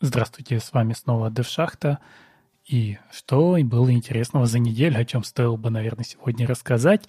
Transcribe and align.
Здравствуйте, 0.00 0.60
с 0.60 0.72
вами 0.72 0.92
снова 0.92 1.28
Девшахта. 1.28 1.98
И 2.64 2.98
что 3.10 3.56
было 3.64 3.92
интересного 3.92 4.46
за 4.46 4.60
неделю, 4.60 5.00
о 5.00 5.04
чем 5.04 5.24
стоило 5.24 5.56
бы, 5.56 5.70
наверное, 5.70 6.04
сегодня 6.04 6.46
рассказать. 6.46 7.08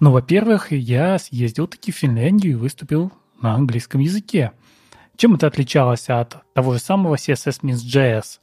Ну, 0.00 0.10
во-первых, 0.10 0.72
я 0.72 1.16
съездил 1.20 1.68
таки 1.68 1.92
в 1.92 1.96
Финляндию 1.96 2.54
и 2.54 2.56
выступил 2.56 3.12
на 3.40 3.54
английском 3.54 4.00
языке. 4.00 4.50
Чем 5.16 5.36
это 5.36 5.46
отличалось 5.46 6.08
от 6.08 6.42
того 6.54 6.72
же 6.72 6.80
самого 6.80 7.14
CSS 7.14 7.60
Means.js? 7.60 8.40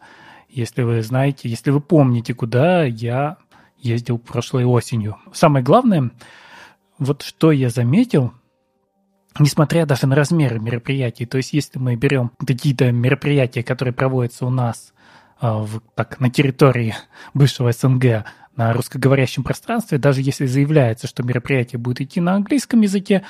Если 0.47 0.83
вы 0.83 1.03
знаете, 1.03 1.49
если 1.49 1.71
вы 1.71 1.81
помните, 1.81 2.33
куда 2.33 2.85
я 2.85 3.39
ездил 3.77 4.19
прошлой 4.19 4.63
осенью. 4.63 5.17
Самое 5.33 5.65
главное, 5.65 6.11
вот 6.97 7.23
что 7.23 7.51
я 7.51 7.69
заметил, 7.69 8.31
несмотря 9.39 9.85
даже 9.85 10.07
на 10.07 10.15
размеры 10.15 10.59
мероприятий, 10.59 11.25
то 11.25 11.37
есть 11.37 11.53
если 11.53 11.79
мы 11.79 11.95
берем 11.95 12.31
какие-то 12.45 12.91
мероприятия, 12.91 13.63
которые 13.63 13.93
проводятся 13.93 14.45
у 14.45 14.49
нас 14.49 14.93
а, 15.39 15.59
в, 15.59 15.81
так, 15.95 16.19
на 16.19 16.29
территории 16.29 16.95
бывшего 17.33 17.71
СНГ, 17.71 18.25
на 18.55 18.73
русскоговорящем 18.73 19.43
пространстве, 19.43 19.97
даже 19.97 20.21
если 20.21 20.45
заявляется, 20.45 21.07
что 21.07 21.23
мероприятие 21.23 21.79
будет 21.79 22.01
идти 22.01 22.19
на 22.19 22.35
английском 22.35 22.81
языке, 22.81 23.23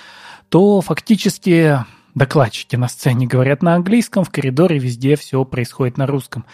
то 0.50 0.82
фактически 0.82 1.78
докладчики 2.16 2.76
на 2.76 2.88
сцене 2.88 3.28
говорят 3.28 3.62
на 3.62 3.76
английском, 3.76 4.24
в 4.24 4.32
коридоре 4.32 4.80
везде 4.80 5.16
все 5.16 5.46
происходит 5.46 5.98
на 5.98 6.08
русском. 6.08 6.46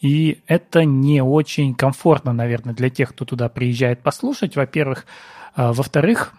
И 0.00 0.42
это 0.46 0.84
не 0.84 1.22
очень 1.22 1.74
комфортно, 1.74 2.32
наверное, 2.32 2.74
для 2.74 2.90
тех, 2.90 3.10
кто 3.10 3.24
туда 3.24 3.48
приезжает 3.48 4.02
послушать, 4.02 4.56
во-первых. 4.56 5.06
А, 5.54 5.72
во-вторых, 5.72 6.34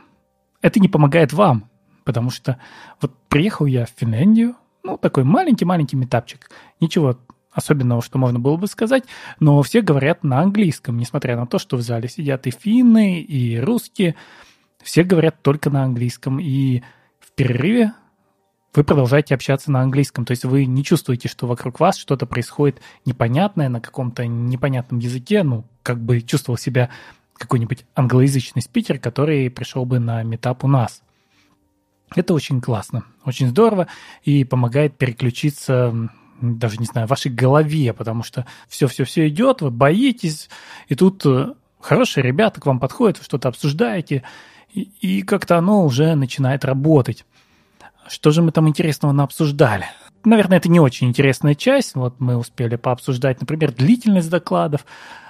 это 0.61 0.79
не 0.79 0.89
помогает 0.89 1.33
вам, 1.33 1.69
потому 2.05 2.29
что 2.29 2.57
вот 3.01 3.11
приехал 3.27 3.65
я 3.65 3.85
в 3.85 3.89
Финляндию, 3.89 4.55
ну, 4.83 4.97
такой 4.97 5.25
маленький-маленький 5.25 5.97
метапчик. 5.97 6.49
Ничего 6.79 7.17
особенного, 7.51 8.01
что 8.01 8.17
можно 8.17 8.39
было 8.39 8.57
бы 8.57 8.67
сказать, 8.67 9.03
но 9.39 9.61
все 9.63 9.81
говорят 9.81 10.23
на 10.23 10.39
английском, 10.41 10.97
несмотря 10.97 11.35
на 11.35 11.47
то, 11.47 11.57
что 11.57 11.77
в 11.77 11.81
зале 11.81 12.07
сидят 12.07 12.47
и 12.47 12.51
финны, 12.51 13.21
и 13.21 13.59
русские. 13.59 14.15
Все 14.83 15.03
говорят 15.03 15.41
только 15.41 15.69
на 15.69 15.83
английском, 15.83 16.39
и 16.39 16.83
в 17.19 17.31
перерыве 17.33 17.93
вы 18.75 18.83
продолжаете 18.83 19.33
общаться 19.33 19.71
на 19.71 19.81
английском. 19.81 20.25
То 20.25 20.31
есть 20.31 20.43
вы 20.43 20.65
не 20.65 20.83
чувствуете, 20.83 21.29
что 21.29 21.47
вокруг 21.47 21.79
вас 21.79 21.97
что-то 21.97 22.25
происходит 22.25 22.81
непонятное 23.05 23.69
на 23.69 23.79
каком-то 23.79 24.27
непонятном 24.27 24.99
языке. 24.99 25.43
Ну, 25.43 25.65
как 25.81 25.99
бы 25.99 26.21
чувствовал 26.21 26.57
себя 26.57 26.89
какой-нибудь 27.37 27.85
англоязычный 27.95 28.61
спикер, 28.61 28.99
который 28.99 29.49
пришел 29.49 29.85
бы 29.85 29.99
на 29.99 30.21
метап 30.23 30.63
у 30.65 30.67
нас. 30.67 31.01
Это 32.13 32.33
очень 32.33 32.61
классно, 32.61 33.05
очень 33.23 33.47
здорово 33.47 33.87
и 34.23 34.43
помогает 34.43 34.97
переключиться 34.97 36.09
даже 36.41 36.77
не 36.77 36.85
знаю, 36.85 37.07
в 37.07 37.11
вашей 37.11 37.31
голове, 37.31 37.93
потому 37.93 38.21
что 38.21 38.45
все-все-все 38.67 39.29
идет, 39.29 39.61
вы 39.61 39.71
боитесь, 39.71 40.49
и 40.89 40.95
тут 40.95 41.25
э, 41.25 41.53
хорошие 41.79 42.23
ребята 42.23 42.59
к 42.59 42.65
вам 42.65 42.79
подходят, 42.81 43.17
вы 43.17 43.23
что-то 43.23 43.47
обсуждаете, 43.47 44.23
и, 44.73 44.81
и 44.99 45.21
как-то 45.21 45.57
оно 45.57 45.85
уже 45.85 46.13
начинает 46.15 46.65
работать. 46.65 47.25
Что 48.07 48.31
же 48.31 48.41
мы 48.41 48.51
там 48.51 48.67
интересного 48.67 49.13
наобсуждали? 49.13 49.85
Наверное, 50.25 50.57
это 50.57 50.69
не 50.69 50.79
очень 50.79 51.07
интересная 51.07 51.55
часть. 51.55 51.95
Вот 51.95 52.19
мы 52.19 52.35
успели 52.35 52.75
пообсуждать, 52.75 53.39
например, 53.39 53.71
длительность 53.71 54.29
докладов, 54.29 54.85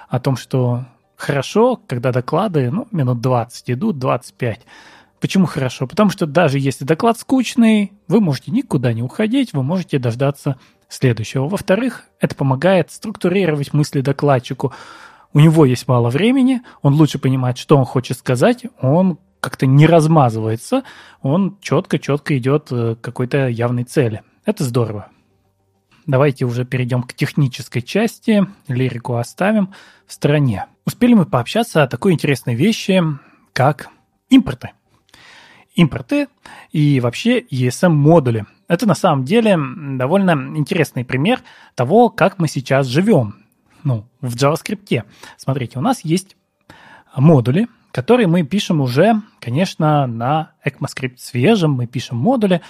о 0.08 0.20
том, 0.20 0.36
что 0.36 0.86
хорошо, 1.16 1.80
когда 1.86 2.12
доклады, 2.12 2.70
ну, 2.70 2.86
минут 2.92 3.20
20 3.20 3.70
идут, 3.72 3.98
25. 3.98 4.60
Почему 5.20 5.46
хорошо? 5.46 5.86
Потому 5.86 6.10
что 6.10 6.26
даже 6.26 6.58
если 6.58 6.84
доклад 6.84 7.18
скучный, 7.18 7.92
вы 8.06 8.20
можете 8.20 8.50
никуда 8.50 8.92
не 8.92 9.02
уходить, 9.02 9.52
вы 9.52 9.62
можете 9.62 9.98
дождаться 9.98 10.58
следующего. 10.88 11.48
Во-вторых, 11.48 12.04
это 12.20 12.34
помогает 12.34 12.92
структурировать 12.92 13.72
мысли 13.72 14.02
докладчику. 14.02 14.72
У 15.32 15.40
него 15.40 15.64
есть 15.64 15.88
мало 15.88 16.10
времени, 16.10 16.62
он 16.82 16.94
лучше 16.94 17.18
понимает, 17.18 17.58
что 17.58 17.76
он 17.76 17.84
хочет 17.84 18.18
сказать, 18.18 18.66
он 18.80 19.18
как-то 19.40 19.66
не 19.66 19.86
размазывается, 19.86 20.82
он 21.22 21.58
четко-четко 21.60 22.36
идет 22.38 22.68
к 22.68 22.96
какой-то 23.00 23.48
явной 23.48 23.84
цели. 23.84 24.22
Это 24.44 24.64
здорово. 24.64 25.08
Давайте 26.06 26.44
уже 26.44 26.64
перейдем 26.64 27.02
к 27.02 27.14
технической 27.14 27.82
части, 27.82 28.46
лирику 28.68 29.16
оставим 29.16 29.74
в 30.06 30.12
стороне. 30.12 30.66
Успели 30.84 31.14
мы 31.14 31.26
пообщаться 31.26 31.82
о 31.82 31.88
такой 31.88 32.12
интересной 32.12 32.54
вещи, 32.54 33.02
как 33.52 33.88
импорты. 34.28 34.70
Импорты 35.76 36.28
и 36.72 37.00
вообще 37.00 37.40
ESM-модули. 37.40 38.46
Это 38.66 38.86
на 38.86 38.94
самом 38.94 39.24
деле 39.24 39.56
довольно 39.96 40.32
интересный 40.56 41.04
пример 41.04 41.40
того, 41.74 42.08
как 42.08 42.38
мы 42.38 42.48
сейчас 42.48 42.86
живем 42.86 43.36
ну, 43.84 44.04
в 44.20 44.34
JavaScript. 44.34 45.04
Смотрите, 45.36 45.78
у 45.78 45.82
нас 45.82 46.04
есть 46.04 46.36
модули, 47.14 47.68
которые 47.92 48.26
мы 48.26 48.42
пишем 48.42 48.80
уже, 48.80 49.22
конечно, 49.40 50.06
на 50.06 50.52
ECMAScript 50.64 51.18
свежем, 51.18 51.72
мы 51.72 51.86
пишем 51.86 52.18
модули, 52.18 52.60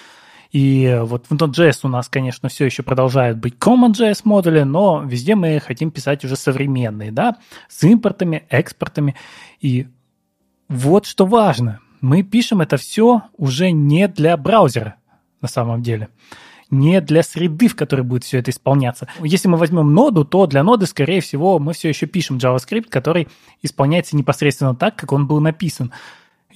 и 0.52 1.00
вот 1.02 1.26
в 1.26 1.32
Node.js 1.32 1.80
у 1.82 1.88
нас, 1.88 2.08
конечно, 2.08 2.48
все 2.48 2.66
еще 2.66 2.82
продолжают 2.82 3.38
быть 3.38 3.54
CommonJS 3.54 4.20
модули, 4.24 4.62
но 4.62 5.02
везде 5.02 5.34
мы 5.34 5.58
хотим 5.60 5.90
писать 5.90 6.24
уже 6.24 6.36
современные, 6.36 7.10
да, 7.10 7.36
с 7.68 7.82
импортами, 7.82 8.44
экспортами. 8.50 9.16
И 9.60 9.88
вот 10.68 11.06
что 11.06 11.26
важно, 11.26 11.80
мы 12.00 12.22
пишем 12.22 12.60
это 12.60 12.76
все 12.76 13.22
уже 13.36 13.70
не 13.70 14.08
для 14.08 14.36
браузера 14.36 14.96
на 15.40 15.48
самом 15.48 15.82
деле 15.82 16.08
не 16.70 17.00
для 17.00 17.22
среды, 17.22 17.68
в 17.68 17.76
которой 17.76 18.02
будет 18.02 18.24
все 18.24 18.38
это 18.38 18.50
исполняться. 18.50 19.08
Если 19.22 19.48
мы 19.48 19.56
возьмем 19.56 19.94
ноду, 19.94 20.24
то 20.24 20.46
для 20.46 20.62
ноды, 20.62 20.86
скорее 20.86 21.20
всего, 21.20 21.58
мы 21.58 21.72
все 21.72 21.88
еще 21.88 22.06
пишем 22.06 22.38
JavaScript, 22.38 22.88
который 22.88 23.28
исполняется 23.62 24.16
непосредственно 24.16 24.74
так, 24.74 24.96
как 24.96 25.12
он 25.12 25.26
был 25.26 25.40
написан. 25.40 25.92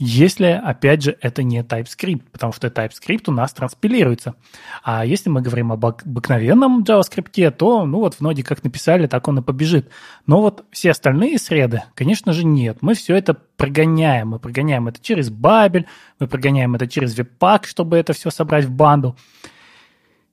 Если, 0.02 0.46
опять 0.46 1.02
же, 1.02 1.18
это 1.20 1.42
не 1.42 1.60
TypeScript, 1.60 2.22
потому 2.32 2.54
что 2.54 2.68
TypeScript 2.68 3.24
у 3.26 3.32
нас 3.32 3.52
транспилируется. 3.52 4.34
А 4.82 5.04
если 5.04 5.28
мы 5.28 5.42
говорим 5.42 5.72
об 5.72 5.84
обыкновенном 5.84 6.84
JavaScript, 6.84 7.50
то, 7.50 7.84
ну 7.84 7.98
вот 7.98 8.14
в 8.14 8.22
ноде 8.22 8.42
как 8.42 8.64
написали, 8.64 9.06
так 9.06 9.28
он 9.28 9.40
и 9.40 9.42
побежит. 9.42 9.90
Но 10.24 10.40
вот 10.40 10.64
все 10.70 10.92
остальные 10.92 11.38
среды, 11.38 11.82
конечно 11.94 12.32
же, 12.32 12.46
нет. 12.46 12.78
Мы 12.80 12.94
все 12.94 13.14
это 13.14 13.34
прогоняем. 13.34 14.28
Мы 14.28 14.38
прогоняем 14.38 14.88
это 14.88 15.02
через 15.02 15.30
Babel, 15.30 15.84
мы 16.18 16.28
прогоняем 16.28 16.74
это 16.74 16.88
через 16.88 17.14
Webpack, 17.18 17.66
чтобы 17.66 17.98
это 17.98 18.14
все 18.14 18.30
собрать 18.30 18.64
в 18.64 18.70
банду. 18.70 19.18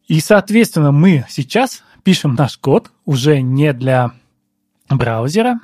И, 0.08 0.22
соответственно, 0.22 0.94
мы 0.94 1.26
сейчас 1.28 1.84
пишем 2.04 2.36
наш 2.36 2.58
код 2.58 2.90
уже 3.04 3.42
не 3.42 3.74
для 3.74 4.14
браузера, 4.88 5.60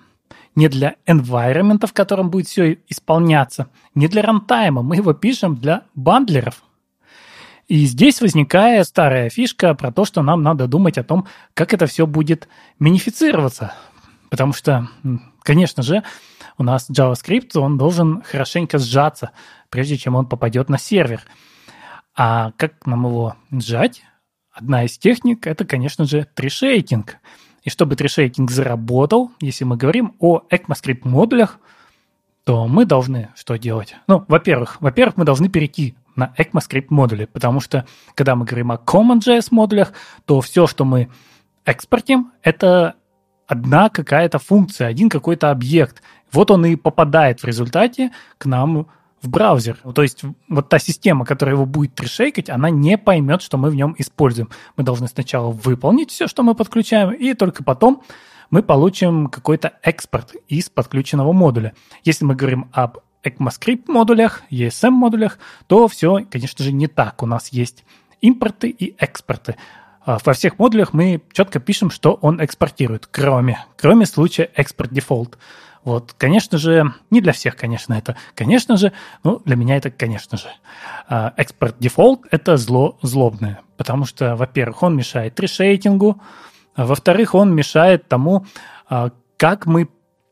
не 0.55 0.67
для 0.67 0.95
environment, 1.05 1.85
в 1.85 1.93
котором 1.93 2.29
будет 2.29 2.47
все 2.47 2.77
исполняться, 2.87 3.67
не 3.95 4.07
для 4.07 4.21
рантайма, 4.21 4.81
мы 4.81 4.97
его 4.97 5.13
пишем 5.13 5.55
для 5.55 5.83
бандлеров. 5.95 6.63
И 7.67 7.85
здесь 7.85 8.21
возникает 8.21 8.87
старая 8.87 9.29
фишка 9.29 9.73
про 9.73 9.91
то, 9.91 10.05
что 10.05 10.21
нам 10.21 10.43
надо 10.43 10.67
думать 10.67 10.97
о 10.97 11.03
том, 11.03 11.27
как 11.53 11.73
это 11.73 11.87
все 11.87 12.05
будет 12.05 12.47
минифицироваться. 12.77 13.73
Потому 14.29 14.53
что, 14.53 14.89
конечно 15.43 15.81
же, 15.81 16.03
у 16.57 16.63
нас 16.63 16.89
JavaScript, 16.89 17.57
он 17.57 17.77
должен 17.77 18.21
хорошенько 18.21 18.79
сжаться, 18.79 19.31
прежде 19.69 19.97
чем 19.97 20.15
он 20.15 20.27
попадет 20.27 20.69
на 20.69 20.77
сервер. 20.77 21.21
А 22.15 22.51
как 22.57 22.85
нам 22.85 23.05
его 23.05 23.35
сжать? 23.51 24.03
Одна 24.51 24.83
из 24.83 24.97
техник– 24.97 25.47
это, 25.47 25.65
конечно 25.65 26.05
же, 26.05 26.27
трешейкинг. 26.35 27.17
И 27.63 27.69
чтобы 27.69 27.95
трешейкинг 27.95 28.51
заработал, 28.51 29.31
если 29.39 29.63
мы 29.63 29.77
говорим 29.77 30.15
о 30.19 30.41
ECMAScript 30.49 31.07
модулях, 31.07 31.59
то 32.43 32.67
мы 32.67 32.85
должны 32.85 33.29
что 33.35 33.57
делать? 33.57 33.95
Ну, 34.07 34.25
во-первых, 34.27 34.81
во-первых, 34.81 35.15
мы 35.17 35.25
должны 35.25 35.47
перейти 35.47 35.95
на 36.15 36.33
ECMAScript 36.37 36.87
модули, 36.89 37.25
потому 37.25 37.61
что 37.61 37.85
когда 38.15 38.35
мы 38.35 38.45
говорим 38.45 38.71
о 38.71 38.75
CommonJS 38.75 39.47
модулях, 39.51 39.93
то 40.25 40.41
все, 40.41 40.67
что 40.67 40.83
мы 40.83 41.09
экспортим, 41.65 42.31
это 42.41 42.95
одна 43.47 43.89
какая-то 43.89 44.39
функция, 44.39 44.87
один 44.87 45.09
какой-то 45.09 45.49
объект. 45.49 46.01
Вот 46.31 46.51
он 46.51 46.65
и 46.65 46.75
попадает 46.75 47.41
в 47.41 47.45
результате 47.45 48.11
к 48.37 48.45
нам 48.45 48.87
в 49.23 49.29
браузер. 49.29 49.77
То 49.95 50.03
есть 50.03 50.23
вот 50.49 50.69
та 50.69 50.77
система, 50.79 51.25
которая 51.25 51.55
его 51.55 51.65
будет 51.65 51.95
трешейкать, 51.95 52.49
она 52.49 52.69
не 52.69 52.97
поймет, 52.97 53.41
что 53.41 53.57
мы 53.57 53.69
в 53.69 53.75
нем 53.75 53.95
используем. 53.97 54.49
Мы 54.75 54.83
должны 54.83 55.07
сначала 55.07 55.49
выполнить 55.49 56.11
все, 56.11 56.27
что 56.27 56.43
мы 56.43 56.53
подключаем, 56.53 57.11
и 57.11 57.33
только 57.33 57.63
потом 57.63 58.03
мы 58.49 58.61
получим 58.61 59.27
какой-то 59.27 59.73
экспорт 59.81 60.35
из 60.47 60.69
подключенного 60.69 61.31
модуля. 61.31 61.73
Если 62.03 62.25
мы 62.25 62.35
говорим 62.35 62.69
об 62.71 62.99
ECMAScript 63.23 63.85
модулях, 63.87 64.43
ESM 64.51 64.91
модулях, 64.91 65.39
то 65.67 65.87
все, 65.87 66.19
конечно 66.29 66.63
же, 66.63 66.71
не 66.71 66.87
так. 66.87 67.23
У 67.23 67.25
нас 67.25 67.47
есть 67.49 67.85
импорты 68.21 68.69
и 68.69 68.95
экспорты. 68.99 69.55
А, 70.05 70.19
во 70.23 70.33
всех 70.33 70.59
модулях 70.59 70.93
мы 70.93 71.21
четко 71.31 71.59
пишем, 71.59 71.89
что 71.89 72.13
он 72.21 72.43
экспортирует, 72.43 73.07
кроме, 73.07 73.65
кроме 73.77 74.05
случая 74.05 74.51
экспорт 74.55 74.91
дефолт. 74.91 75.37
Вот, 75.83 76.13
конечно 76.17 76.57
же, 76.57 76.93
не 77.09 77.19
для 77.19 77.33
всех, 77.33 77.57
конечно, 77.57 77.93
это, 77.93 78.15
конечно 78.35 78.77
же, 78.77 78.93
ну, 79.23 79.41
для 79.43 79.55
меня 79.55 79.75
это, 79.75 79.91
конечно 79.91 80.37
же. 80.37 80.47
А, 81.09 81.33
export 81.35 81.75
default– 81.79 82.21
это 82.31 82.55
зло 82.55 82.97
злобное, 83.01 83.61
потому 83.75 84.05
что, 84.05 84.35
во-первых, 84.35 84.81
он 84.83 84.95
мешает 84.95 85.39
tree 85.39 85.65
shaking 85.65 86.09
у, 86.09 86.21
Во-вторых, 86.75 87.35
он 87.35 87.53
мешает 87.53 88.07
тому, 88.07 88.45
а, 88.89 89.11
как 89.37 89.67
мы 89.67 89.89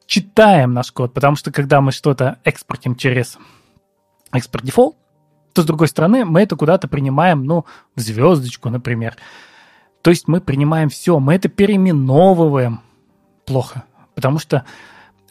читаем 0.07 0.73
наш 0.73 0.91
код, 0.91 1.13
потому 1.13 1.35
что 1.35 1.51
когда 1.51 1.81
мы 1.81 1.91
что-то 1.91 2.39
экспортим 2.43 2.95
через 2.95 3.37
export 4.33 4.65
default, 4.65 4.95
то 5.53 5.61
с 5.61 5.65
другой 5.65 5.87
стороны 5.87 6.25
мы 6.25 6.41
это 6.41 6.55
куда-то 6.55 6.87
принимаем, 6.87 7.43
ну, 7.43 7.65
в 7.95 7.99
звездочку, 7.99 8.69
например. 8.69 9.17
То 10.01 10.09
есть 10.09 10.27
мы 10.27 10.41
принимаем 10.41 10.89
все, 10.89 11.19
мы 11.19 11.35
это 11.35 11.49
переименовываем 11.49 12.81
плохо, 13.45 13.83
потому 14.15 14.39
что 14.39 14.65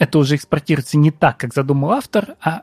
это 0.01 0.19
уже 0.19 0.35
экспортируется 0.35 0.97
не 0.97 1.11
так, 1.11 1.37
как 1.37 1.53
задумал 1.53 1.93
автор, 1.93 2.35
а 2.41 2.63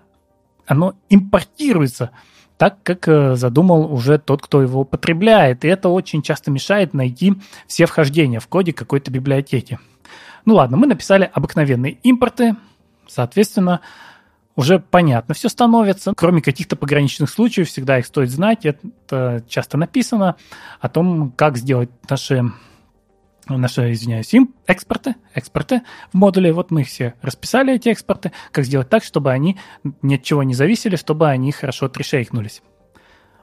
оно 0.66 0.96
импортируется 1.08 2.10
так, 2.58 2.82
как 2.82 3.08
э, 3.08 3.36
задумал 3.36 3.94
уже 3.94 4.18
тот, 4.18 4.42
кто 4.42 4.60
его 4.60 4.84
потребляет. 4.84 5.64
И 5.64 5.68
это 5.68 5.90
очень 5.90 6.24
часто 6.24 6.50
мешает 6.50 6.96
найти 6.96 7.36
все 7.68 7.86
вхождения 7.86 8.40
в 8.40 8.48
коде 8.48 8.74
какой-то 8.74 9.12
библиотеки. 9.12 9.78
Ну 10.46 10.56
ладно, 10.56 10.78
мы 10.78 10.88
написали 10.88 11.30
обыкновенные 11.32 12.00
импорты, 12.02 12.56
соответственно, 13.08 13.82
уже 14.56 14.80
понятно 14.80 15.36
все 15.36 15.48
становится. 15.48 16.14
Кроме 16.18 16.42
каких-то 16.42 16.76
пограничных 16.76 17.30
случаев, 17.30 17.68
всегда 17.68 18.00
их 18.00 18.08
стоит 18.08 18.32
знать. 18.32 18.66
Это 18.66 19.44
часто 19.48 19.78
написано 19.78 20.38
о 20.80 20.90
том, 20.90 21.32
как 21.36 21.58
сделать 21.58 21.92
наши 22.10 22.52
наши, 23.50 23.92
извиняюсь, 23.94 24.34
им 24.34 24.54
экспорты, 24.66 25.16
экспорты 25.34 25.82
в 26.12 26.16
модуле. 26.16 26.52
Вот 26.52 26.72
мы 26.72 26.82
их 26.82 26.88
все 26.88 27.14
расписали, 27.22 27.74
эти 27.74 27.90
экспорты. 27.90 28.32
Как 28.52 28.66
сделать 28.66 28.90
так, 28.90 29.04
чтобы 29.04 29.32
они 29.32 29.58
ни 30.02 30.16
от 30.16 30.24
чего 30.24 30.44
не 30.44 30.54
зависели, 30.54 30.96
чтобы 30.96 31.30
они 31.30 31.52
хорошо 31.52 31.88
трешейкнулись. 31.88 32.62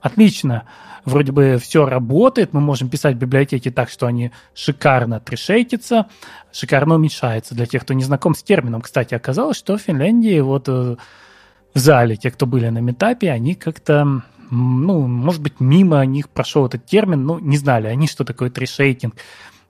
Отлично. 0.03 0.65
Вроде 1.07 1.33
бы 1.33 1.59
все 1.63 1.87
работает. 1.87 2.53
Мы 2.53 2.61
можем 2.61 2.91
писать 2.91 3.17
библиотеки 3.17 3.71
так, 3.71 3.89
что 3.89 4.07
они 4.07 4.33
шикарно 4.55 5.21
трешейтятся, 5.21 6.09
шикарно 6.53 6.97
уменьшаются. 6.97 7.55
Для 7.55 7.65
тех, 7.65 7.83
кто 7.83 7.95
не 7.95 8.05
знаком 8.05 8.35
с 8.35 8.43
термином, 8.43 8.83
кстати, 8.83 9.15
оказалось, 9.15 9.57
что 9.57 9.79
в 9.79 9.81
Финляндии 9.81 10.41
вот 10.41 10.69
э, 10.69 10.97
в 11.75 11.79
зале, 11.79 12.17
те, 12.17 12.31
кто 12.31 12.45
были 12.45 12.69
на 12.69 12.79
метапе, 12.79 13.31
они 13.31 13.55
как-то 13.55 14.23
ну, 14.51 15.07
может 15.07 15.43
быть, 15.43 15.61
мимо 15.61 16.05
них 16.05 16.29
прошел 16.29 16.67
этот 16.67 16.87
термин, 16.87 17.25
ну, 17.25 17.39
не 17.39 17.57
знали 17.57 17.89
они, 17.89 18.07
что 18.07 18.25
такое 18.25 18.51
трешейтинг. 18.51 19.15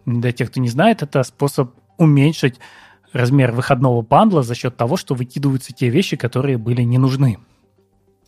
Для 0.07 0.33
тех, 0.33 0.51
кто 0.51 0.61
не 0.61 0.69
знает, 0.69 1.03
это 1.03 1.23
способ 1.23 1.73
уменьшить 1.97 2.59
размер 3.13 3.53
выходного 3.53 4.03
бандла 4.03 4.43
за 4.43 4.55
счет 4.55 4.77
того, 4.77 4.97
что 4.97 5.15
выкидываются 5.15 5.73
те 5.73 5.89
вещи, 5.89 6.17
которые 6.17 6.59
были 6.59 6.83
не 6.83 6.99
нужны. 6.99 7.39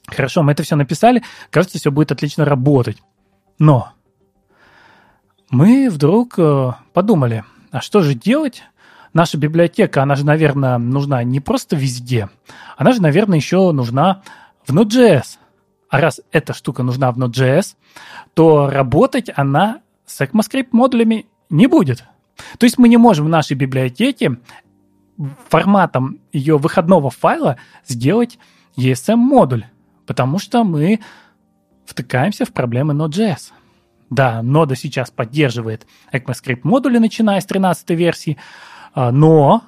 Хорошо, 0.06 0.42
мы 0.42 0.52
это 0.52 0.62
все 0.62 0.76
написали, 0.76 1.22
кажется, 1.50 1.78
все 1.78 1.90
будет 1.90 2.12
отлично 2.12 2.44
работать. 2.44 3.02
Но 3.58 3.90
мы 5.50 5.90
вдруг 5.90 6.38
э, 6.38 6.72
подумали, 6.92 7.44
а 7.72 7.80
что 7.80 8.02
же 8.02 8.14
делать? 8.14 8.62
Наша 9.12 9.38
библиотека, 9.38 10.02
она 10.02 10.14
же, 10.14 10.24
наверное, 10.24 10.78
нужна 10.78 11.24
не 11.24 11.40
просто 11.40 11.74
везде, 11.74 12.28
она 12.76 12.92
же, 12.92 13.02
наверное, 13.02 13.38
еще 13.38 13.72
нужна 13.72 14.22
в 14.66 14.74
Node.js. 14.74 15.38
А 15.88 16.00
раз 16.00 16.20
эта 16.32 16.52
штука 16.52 16.82
нужна 16.82 17.10
в 17.10 17.18
Node.js, 17.18 17.76
то 18.34 18.68
работать 18.68 19.30
она 19.34 19.80
с 20.04 20.20
ECMAScript 20.20 20.68
модулями 20.72 21.26
не 21.50 21.66
будет. 21.66 22.04
То 22.58 22.64
есть 22.64 22.78
мы 22.78 22.88
не 22.88 22.96
можем 22.96 23.26
в 23.26 23.30
нашей 23.30 23.56
библиотеке 23.56 24.38
форматом 25.48 26.20
ее 26.32 26.58
выходного 26.58 27.10
файла 27.10 27.56
сделать 27.86 28.38
ESM-модуль, 28.76 29.64
потому 30.06 30.38
что 30.38 30.64
мы 30.64 31.00
втыкаемся 31.86 32.44
в 32.44 32.52
проблемы 32.52 32.94
Node.js. 32.94 33.52
Да, 34.10 34.42
нода 34.42 34.76
сейчас 34.76 35.10
поддерживает 35.10 35.86
ECMAScript 36.12 36.60
модули, 36.62 36.98
начиная 36.98 37.40
с 37.40 37.46
13 37.46 37.90
версии, 37.90 38.36
а, 38.94 39.10
но 39.10 39.64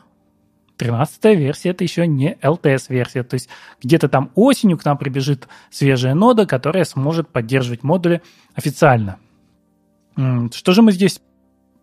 13 0.76 1.36
версия 1.36 1.70
это 1.70 1.82
еще 1.82 2.06
не 2.06 2.34
LTS-версия. 2.40 3.24
То 3.24 3.34
есть 3.34 3.48
где-то 3.82 4.08
там 4.08 4.30
осенью 4.36 4.78
к 4.78 4.84
нам 4.84 4.96
прибежит 4.96 5.48
свежая 5.70 6.14
нода, 6.14 6.46
которая 6.46 6.84
сможет 6.84 7.28
поддерживать 7.28 7.82
модули 7.82 8.22
официально. 8.54 9.18
Что 10.14 10.72
же 10.72 10.82
мы 10.82 10.92
здесь 10.92 11.20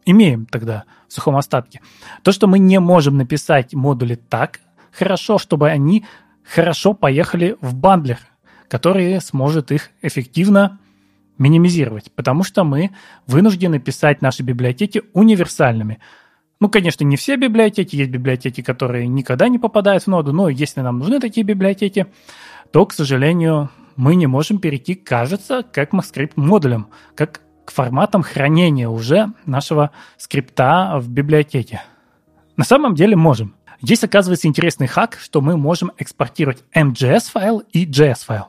имеем 0.05 0.45
тогда 0.45 0.85
в 1.07 1.13
сухом 1.13 1.35
остатке? 1.35 1.81
То, 2.23 2.31
что 2.31 2.47
мы 2.47 2.59
не 2.59 2.79
можем 2.79 3.17
написать 3.17 3.73
модули 3.73 4.15
так 4.15 4.59
хорошо, 4.91 5.37
чтобы 5.37 5.69
они 5.69 6.05
хорошо 6.43 6.93
поехали 6.93 7.57
в 7.61 7.75
бандлер, 7.75 8.19
который 8.67 9.19
сможет 9.21 9.71
их 9.71 9.89
эффективно 10.01 10.79
минимизировать, 11.37 12.11
потому 12.13 12.43
что 12.43 12.63
мы 12.63 12.91
вынуждены 13.27 13.79
писать 13.79 14.21
наши 14.21 14.43
библиотеки 14.43 15.03
универсальными. 15.13 15.99
Ну, 16.61 16.69
конечно, 16.69 17.03
не 17.03 17.17
все 17.17 17.35
библиотеки, 17.35 17.97
есть 17.97 18.11
библиотеки, 18.11 18.61
которые 18.61 19.07
никогда 19.07 19.49
не 19.49 19.59
попадают 19.59 20.03
в 20.03 20.07
ноду, 20.07 20.31
но 20.31 20.47
если 20.47 20.79
нам 20.79 20.99
нужны 20.99 21.19
такие 21.19 21.45
библиотеки, 21.45 22.07
то, 22.71 22.85
к 22.85 22.93
сожалению, 22.93 23.69
мы 23.97 24.15
не 24.15 24.27
можем 24.27 24.59
перейти, 24.59 24.95
кажется, 24.95 25.63
как 25.63 25.93
MaskScript 25.93 26.33
модулем, 26.35 26.87
как 27.15 27.41
к 27.65 27.71
форматам 27.71 28.23
хранения 28.23 28.87
уже 28.87 29.33
нашего 29.45 29.91
скрипта 30.17 30.97
в 30.99 31.09
библиотеке. 31.09 31.81
На 32.55 32.63
самом 32.63 32.95
деле 32.95 33.15
можем. 33.15 33.55
Здесь 33.81 34.03
оказывается 34.03 34.47
интересный 34.47 34.87
хак, 34.87 35.17
что 35.21 35.41
мы 35.41 35.57
можем 35.57 35.91
экспортировать 35.97 36.63
MGS-файл 36.73 37.63
и 37.73 37.85
JS-файл. 37.85 38.47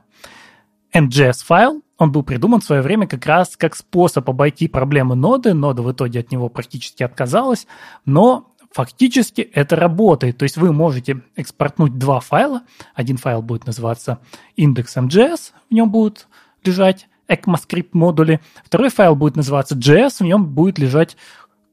MGS-файл, 0.93 1.83
он 1.99 2.13
был 2.13 2.23
придуман 2.23 2.61
в 2.61 2.65
свое 2.65 2.83
время 2.83 3.07
как 3.07 3.27
раз 3.27 3.57
как 3.57 3.75
способ 3.75 4.29
обойти 4.31 4.69
проблемы 4.69 5.15
ноды. 5.15 5.55
Нода 5.55 5.83
в 5.83 5.91
итоге 5.91 6.21
от 6.21 6.31
него 6.31 6.49
практически 6.49 7.03
отказалась, 7.03 7.67
но 8.05 8.53
фактически 8.71 9.41
это 9.41 9.77
работает. 9.77 10.39
То 10.39 10.45
есть 10.45 10.57
вы 10.57 10.73
можете 10.73 11.23
экспортнуть 11.35 11.99
два 11.99 12.21
файла. 12.21 12.63
Один 12.95 13.17
файл 13.17 13.43
будет 13.43 13.67
называться 13.67 14.19
index.mjs, 14.57 15.53
в 15.71 15.75
нем 15.75 15.91
будут 15.91 16.29
лежать 16.65 17.09
ECMAScript 17.28 17.90
модули. 17.93 18.40
Второй 18.64 18.90
файл 18.90 19.17
будет 19.17 19.37
называться 19.37 19.75
JS, 19.75 20.19
в 20.20 20.23
нем 20.23 20.46
будет 20.46 20.78
лежать 20.78 21.17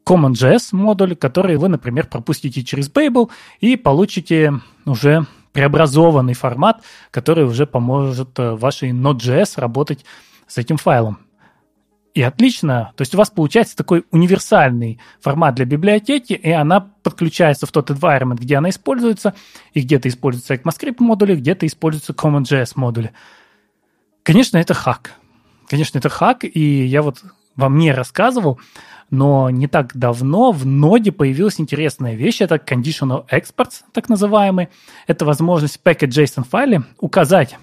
CommonJS 0.06 0.70
модуль, 0.74 1.16
который 1.16 1.58
вы, 1.58 1.70
например, 1.70 2.08
пропустите 2.08 2.64
через 2.64 2.92
Babel 2.92 3.30
и 3.60 3.76
получите 3.78 4.54
уже 4.86 5.26
преобразованный 5.54 6.34
формат, 6.34 6.84
который 7.12 7.46
уже 7.46 7.66
поможет 7.66 8.38
э, 8.40 8.56
вашей 8.56 8.92
Node.js 8.92 9.60
работать 9.60 10.04
с 10.48 10.58
этим 10.58 10.78
файлом. 10.78 11.20
И 12.14 12.22
отлично. 12.22 12.92
То 12.96 13.02
есть 13.02 13.16
у 13.16 13.18
вас 13.18 13.32
получается 13.32 13.76
такой 13.76 14.06
универсальный 14.12 15.00
формат 15.20 15.56
для 15.56 15.66
библиотеки, 15.66 16.34
и 16.34 16.52
она 16.52 16.92
подключается 17.02 17.66
в 17.66 17.72
тот 17.72 17.90
environment, 17.90 18.38
где 18.38 18.58
она 18.58 18.70
используется, 18.70 19.34
и 19.74 19.82
где-то 19.82 20.10
используется 20.10 20.54
ECMAScript 20.56 20.98
модули, 21.00 21.36
где-то 21.36 21.66
используются 21.66 22.14
CommonJS 22.14 22.74
модули. 22.76 23.14
Конечно, 24.22 24.58
это 24.58 24.74
хак. 24.74 25.14
Конечно, 25.74 25.98
это 25.98 26.08
хак, 26.08 26.44
и 26.44 26.86
я 26.86 27.02
вот 27.02 27.24
вам 27.56 27.80
не 27.80 27.92
рассказывал, 27.92 28.60
но 29.10 29.50
не 29.50 29.66
так 29.66 29.98
давно 29.98 30.52
в 30.52 30.68
ноде 30.68 31.12
появилась 31.12 31.60
интересная 31.60 32.14
вещь, 32.14 32.42
это 32.42 32.58
conditional 32.58 33.26
exports, 33.28 33.82
так 33.92 34.08
называемый. 34.08 34.70
Это 35.08 35.26
возможность 35.26 35.80
в 35.80 35.84
package.json 35.84 36.46
файле 36.48 36.84
указать, 37.00 37.58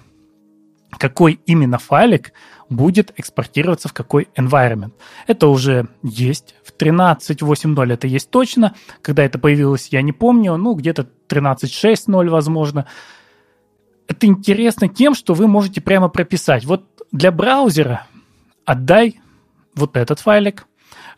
какой 0.97 1.39
именно 1.45 1.77
файлик 1.77 2.33
будет 2.67 3.13
экспортироваться 3.17 3.87
в 3.87 3.93
какой 3.93 4.27
environment. 4.35 4.91
Это 5.25 5.47
уже 5.47 5.87
есть 6.03 6.55
в 6.65 6.73
13.8.0, 6.77 7.93
это 7.93 8.07
есть 8.07 8.29
точно. 8.29 8.75
Когда 9.01 9.23
это 9.23 9.39
появилось, 9.39 9.87
я 9.91 10.01
не 10.01 10.11
помню, 10.11 10.57
ну, 10.57 10.73
где-то 10.73 11.07
13.6.0, 11.29 12.27
возможно. 12.27 12.87
Это 14.09 14.27
интересно 14.27 14.89
тем, 14.89 15.15
что 15.15 15.33
вы 15.33 15.47
можете 15.47 15.79
прямо 15.79 16.09
прописать. 16.09 16.65
Вот 16.65 17.00
для 17.11 17.31
браузера 17.31 18.07
отдай 18.65 19.19
вот 19.75 19.97
этот 19.97 20.19
файлик, 20.19 20.67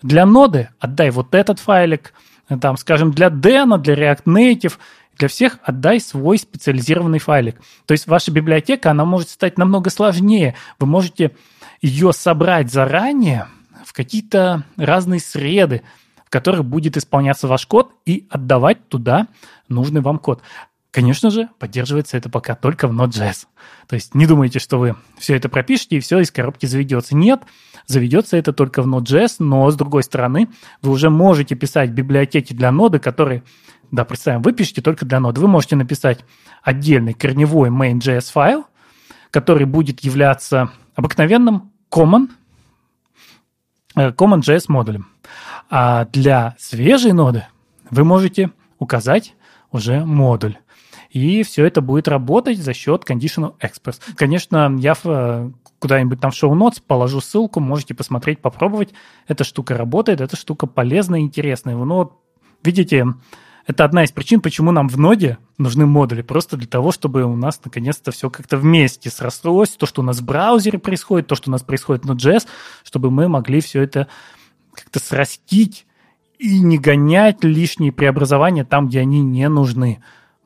для 0.02 0.26
ноды 0.26 0.70
отдай 0.80 1.12
вот 1.12 1.34
этот 1.36 1.60
файлик, 1.60 2.14
там, 2.62 2.78
скажем, 2.78 3.12
для 3.12 3.28
Deno, 3.28 3.78
для 3.78 3.96
React 3.96 4.24
Native, 4.26 4.74
для 5.18 5.28
всех 5.28 5.60
отдай 5.64 6.00
свой 6.00 6.38
специализированный 6.38 7.20
файлик. 7.20 7.62
То 7.86 7.94
есть 7.94 8.08
ваша 8.08 8.32
библиотека, 8.32 8.92
она 8.92 9.06
может 9.06 9.30
стать 9.30 9.58
намного 9.58 9.90
сложнее. 9.90 10.56
Вы 10.80 10.88
можете 10.88 11.36
ее 11.82 12.14
собрать 12.14 12.72
заранее 12.72 13.48
в 13.86 13.94
какие-то 13.94 14.64
разные 14.76 15.20
среды, 15.20 15.84
в 16.26 16.30
которых 16.30 16.66
будет 16.66 16.98
исполняться 16.98 17.48
ваш 17.48 17.68
код 17.68 17.94
и 18.06 18.28
отдавать 18.30 18.90
туда 18.90 19.28
нужный 19.70 20.02
вам 20.02 20.18
код. 20.18 20.42
Конечно 20.94 21.32
же, 21.32 21.50
поддерживается 21.58 22.18
это 22.18 22.30
пока 22.30 22.54
только 22.54 22.88
в 22.88 22.92
Node.js. 22.92 23.48
То 23.88 23.96
есть 23.96 24.14
не 24.14 24.28
думайте, 24.28 24.60
что 24.60 24.78
вы 24.78 24.96
все 25.18 25.36
это 25.36 25.50
пропишете 25.50 25.98
и 25.98 26.00
все 26.00 26.20
из 26.20 26.30
коробки 26.30 26.68
заведется. 26.68 27.16
Нет, 27.16 27.42
заведется 27.88 28.38
это 28.38 28.54
только 28.54 28.84
в 28.84 28.88
Node.js, 28.88 29.38
но 29.40 29.72
с 29.72 29.76
другой 29.76 30.04
стороны, 30.04 30.50
вы 30.84 30.92
уже 30.92 31.10
можете 31.10 31.56
писать 31.56 31.90
библиотеки 31.90 32.54
для 32.54 32.72
ноды, 32.72 33.00
которые, 33.00 33.44
да, 33.90 34.06
представим, 34.06 34.44
вы 34.44 34.54
пишете 34.54 34.84
только 34.84 35.04
для 35.04 35.20
ноды. 35.20 35.42
Вы 35.42 35.48
можете 35.48 35.76
написать 35.76 36.24
отдельный 36.62 37.16
корневой 37.16 37.70
main.js 37.70 38.32
файл, 38.32 38.68
который 39.32 39.66
будет 39.66 40.02
являться 40.02 40.70
обыкновенным 40.94 41.72
common, 41.90 42.30
э, 43.96 44.12
common.js 44.12 44.66
модулем. 44.68 45.08
А 45.72 46.06
для 46.06 46.56
свежей 46.60 47.14
ноды 47.14 47.48
вы 47.90 48.04
можете 48.04 48.52
указать 48.78 49.34
уже 49.72 50.06
модуль. 50.06 50.58
И 51.14 51.44
все 51.44 51.66
это 51.66 51.82
будет 51.82 52.08
работать 52.08 52.58
за 52.58 52.74
счет 52.74 53.04
Conditional 53.08 53.54
Express. 53.60 54.00
Конечно, 54.16 54.76
я 54.80 54.96
э, 55.04 55.52
куда-нибудь 55.78 56.20
там 56.20 56.32
в 56.32 56.36
шоу-нотс 56.36 56.80
положу 56.80 57.22
ссылку, 57.22 57.60
можете 57.60 57.94
посмотреть, 57.94 58.40
попробовать. 58.40 58.94
Эта 59.28 59.44
штука 59.44 59.78
работает, 59.78 60.22
эта 60.22 60.36
штука 60.36 60.66
полезная 60.66 61.20
и 61.20 61.24
интересная. 61.24 61.76
Но, 61.76 62.20
видите, 62.64 63.06
это 63.68 63.86
одна 63.86 64.04
из 64.04 64.12
причин, 64.12 64.42
почему 64.42 64.72
нам 64.72 64.90
в 64.90 64.98
ноде 64.98 65.38
нужны 65.60 65.86
модули. 65.86 66.24
Просто 66.24 66.58
для 66.58 66.68
того, 66.68 66.92
чтобы 66.92 67.24
у 67.26 67.36
нас 67.36 67.62
наконец-то 67.64 68.12
все 68.12 68.32
как-то 68.32 68.58
вместе 68.58 69.12
срослось. 69.12 69.70
То, 69.70 69.86
что 69.86 70.02
у 70.02 70.06
нас 70.06 70.18
в 70.18 70.26
браузере 70.26 70.80
происходит, 70.80 71.28
то, 71.28 71.36
что 71.36 71.52
у 71.52 71.52
нас 71.52 71.62
происходит 71.62 72.06
на 72.06 72.14
JS, 72.14 72.48
чтобы 72.84 73.12
мы 73.12 73.28
могли 73.28 73.62
все 73.62 73.84
это 73.84 74.08
как-то 74.74 75.00
срастить 75.00 75.86
и 76.40 76.60
не 76.60 76.80
гонять 76.80 77.44
лишние 77.44 77.92
преобразования 77.92 78.66
там, 78.66 78.88
где 78.88 79.02
они 79.02 79.22
не 79.22 79.48
нужны 79.48 80.02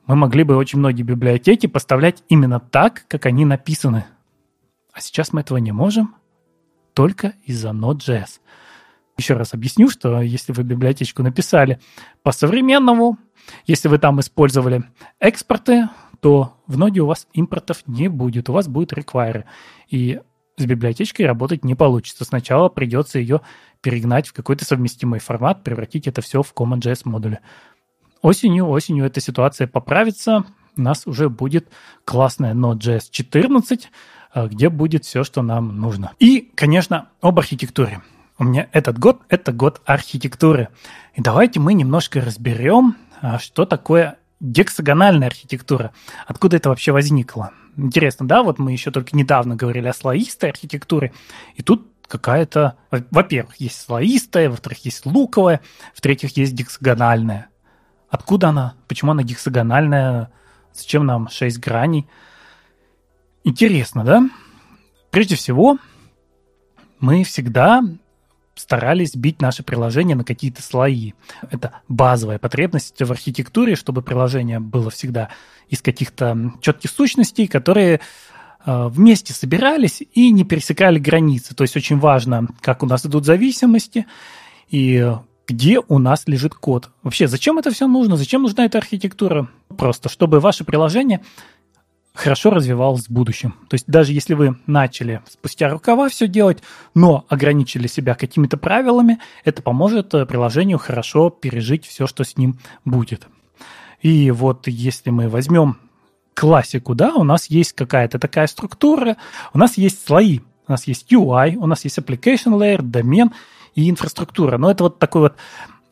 мы 0.08 0.16
могли 0.16 0.42
бы 0.42 0.56
очень 0.56 0.78
многие 0.78 1.02
библиотеки 1.02 1.66
поставлять 1.66 2.24
именно 2.28 2.58
так, 2.58 3.04
как 3.08 3.26
они 3.26 3.44
написаны. 3.44 4.06
А 4.92 5.00
сейчас 5.00 5.34
мы 5.34 5.42
этого 5.42 5.58
не 5.58 5.70
можем 5.70 6.16
только 6.94 7.34
из-за 7.44 7.68
Node.js. 7.68 8.40
Еще 9.18 9.34
раз 9.34 9.52
объясню, 9.52 9.90
что 9.90 10.22
если 10.22 10.52
вы 10.52 10.62
библиотечку 10.62 11.22
написали 11.22 11.78
по-современному, 12.22 13.18
если 13.66 13.88
вы 13.88 13.98
там 13.98 14.18
использовали 14.20 14.82
экспорты, 15.20 15.90
то 16.20 16.56
в 16.66 16.78
ноде 16.78 17.02
у 17.02 17.06
вас 17.06 17.28
импортов 17.34 17.82
не 17.86 18.08
будет, 18.08 18.48
у 18.48 18.54
вас 18.54 18.66
будет 18.66 18.94
require. 18.94 19.44
И 19.90 20.20
с 20.56 20.64
библиотечкой 20.64 21.26
работать 21.26 21.64
не 21.64 21.74
получится. 21.74 22.24
Сначала 22.24 22.70
придется 22.70 23.18
ее 23.18 23.42
перегнать 23.82 24.28
в 24.28 24.32
какой-то 24.32 24.64
совместимый 24.64 25.20
формат, 25.20 25.62
превратить 25.62 26.06
это 26.06 26.22
все 26.22 26.42
в 26.42 26.54
CommonJS 26.54 27.02
модули 27.04 27.40
осенью, 28.22 28.68
осенью 28.68 29.04
эта 29.06 29.20
ситуация 29.20 29.66
поправится, 29.66 30.44
у 30.76 30.80
нас 30.80 31.06
уже 31.06 31.28
будет 31.28 31.68
классная 32.04 32.54
Node.js 32.54 33.08
14, 33.10 33.90
э, 34.34 34.48
где 34.48 34.68
будет 34.68 35.04
все, 35.04 35.24
что 35.24 35.42
нам 35.42 35.80
нужно. 35.80 36.12
И, 36.18 36.50
конечно, 36.54 37.08
об 37.20 37.38
архитектуре. 37.38 38.00
У 38.38 38.44
меня 38.44 38.68
этот 38.72 38.98
год– 38.98 39.20
это 39.28 39.52
год 39.52 39.80
архитектуры. 39.84 40.68
И 41.14 41.20
давайте 41.20 41.58
мы 41.58 41.74
немножко 41.74 42.20
разберем, 42.20 42.96
а, 43.20 43.40
что 43.40 43.64
такое 43.64 44.18
гексагональная 44.38 45.26
архитектура. 45.26 45.92
Откуда 46.26 46.56
это 46.56 46.68
вообще 46.68 46.92
возникло? 46.92 47.50
Интересно, 47.76 48.28
да? 48.28 48.44
Вот 48.44 48.60
мы 48.60 48.70
еще 48.70 48.92
только 48.92 49.16
недавно 49.16 49.56
говорили 49.56 49.88
о 49.88 49.92
слоистой 49.92 50.50
архитектуре, 50.50 51.12
и 51.56 51.62
тут 51.62 51.88
какая-то... 52.06 52.76
Во-первых, 53.10 53.56
есть 53.56 53.80
слоистая, 53.80 54.48
во-вторых, 54.50 54.84
есть 54.84 55.04
луковая, 55.04 55.60
в-третьих, 55.94 56.36
есть 56.36 56.52
гексагональная. 56.52 57.48
Откуда 58.10 58.48
она? 58.48 58.74
Почему 58.86 59.12
она 59.12 59.22
гексагональная? 59.22 60.30
Зачем 60.72 61.04
нам 61.06 61.28
6 61.28 61.58
граней? 61.58 62.06
Интересно, 63.44 64.04
да? 64.04 64.28
Прежде 65.10 65.36
всего, 65.36 65.78
мы 67.00 67.24
всегда 67.24 67.82
старались 68.54 69.14
бить 69.14 69.40
наше 69.40 69.62
приложение 69.62 70.16
на 70.16 70.24
какие-то 70.24 70.62
слои. 70.62 71.12
Это 71.50 71.80
базовая 71.88 72.38
потребность 72.38 73.00
в 73.00 73.10
архитектуре, 73.10 73.76
чтобы 73.76 74.02
приложение 74.02 74.58
было 74.58 74.90
всегда 74.90 75.28
из 75.68 75.80
каких-то 75.80 76.52
четких 76.60 76.90
сущностей, 76.90 77.46
которые 77.46 78.00
э, 78.66 78.88
вместе 78.88 79.32
собирались 79.32 80.02
и 80.12 80.30
не 80.30 80.44
пересекали 80.44 80.98
границы. 80.98 81.54
То 81.54 81.62
есть 81.62 81.76
очень 81.76 81.98
важно, 81.98 82.48
как 82.60 82.82
у 82.82 82.86
нас 82.86 83.06
идут 83.06 83.24
зависимости, 83.24 84.06
и 84.68 85.14
где 85.48 85.80
у 85.88 85.98
нас 85.98 86.24
лежит 86.26 86.54
код. 86.54 86.90
Вообще, 87.02 87.26
зачем 87.26 87.58
это 87.58 87.70
все 87.70 87.86
нужно? 87.86 88.16
Зачем 88.16 88.42
нужна 88.42 88.66
эта 88.66 88.78
архитектура? 88.78 89.48
Просто, 89.76 90.10
чтобы 90.10 90.40
ваше 90.40 90.62
приложение 90.64 91.22
хорошо 92.12 92.50
развивалось 92.50 93.06
в 93.06 93.10
будущем. 93.10 93.54
То 93.68 93.74
есть 93.74 93.86
даже 93.86 94.12
если 94.12 94.34
вы 94.34 94.58
начали 94.66 95.22
спустя 95.28 95.70
рукава 95.70 96.08
все 96.08 96.28
делать, 96.28 96.62
но 96.94 97.24
ограничили 97.28 97.86
себя 97.86 98.14
какими-то 98.14 98.56
правилами, 98.56 99.18
это 99.44 99.62
поможет 99.62 100.12
э, 100.14 100.26
приложению 100.26 100.78
хорошо 100.78 101.30
пережить 101.30 101.86
все, 101.86 102.06
что 102.06 102.24
с 102.24 102.36
ним 102.36 102.58
будет. 102.84 103.26
И 104.02 104.30
вот 104.32 104.66
если 104.66 105.10
мы 105.10 105.28
возьмем 105.28 105.78
классику, 106.34 106.94
да, 106.94 107.14
у 107.14 107.24
нас 107.24 107.46
есть 107.46 107.72
какая-то 107.72 108.18
такая 108.18 108.48
структура, 108.48 109.16
у 109.54 109.58
нас 109.58 109.78
есть 109.78 110.04
слои, 110.04 110.40
у 110.66 110.72
нас 110.72 110.86
есть 110.88 111.10
UI, 111.12 111.56
у 111.56 111.66
нас 111.66 111.84
есть 111.84 111.98
application 111.98 112.58
layer, 112.58 112.82
домен– 112.82 113.32
и 113.78 113.88
инфраструктура. 113.88 114.58
Но 114.58 114.72
это 114.72 114.82
вот 114.84 114.98
такой 114.98 115.22
вот 115.22 115.36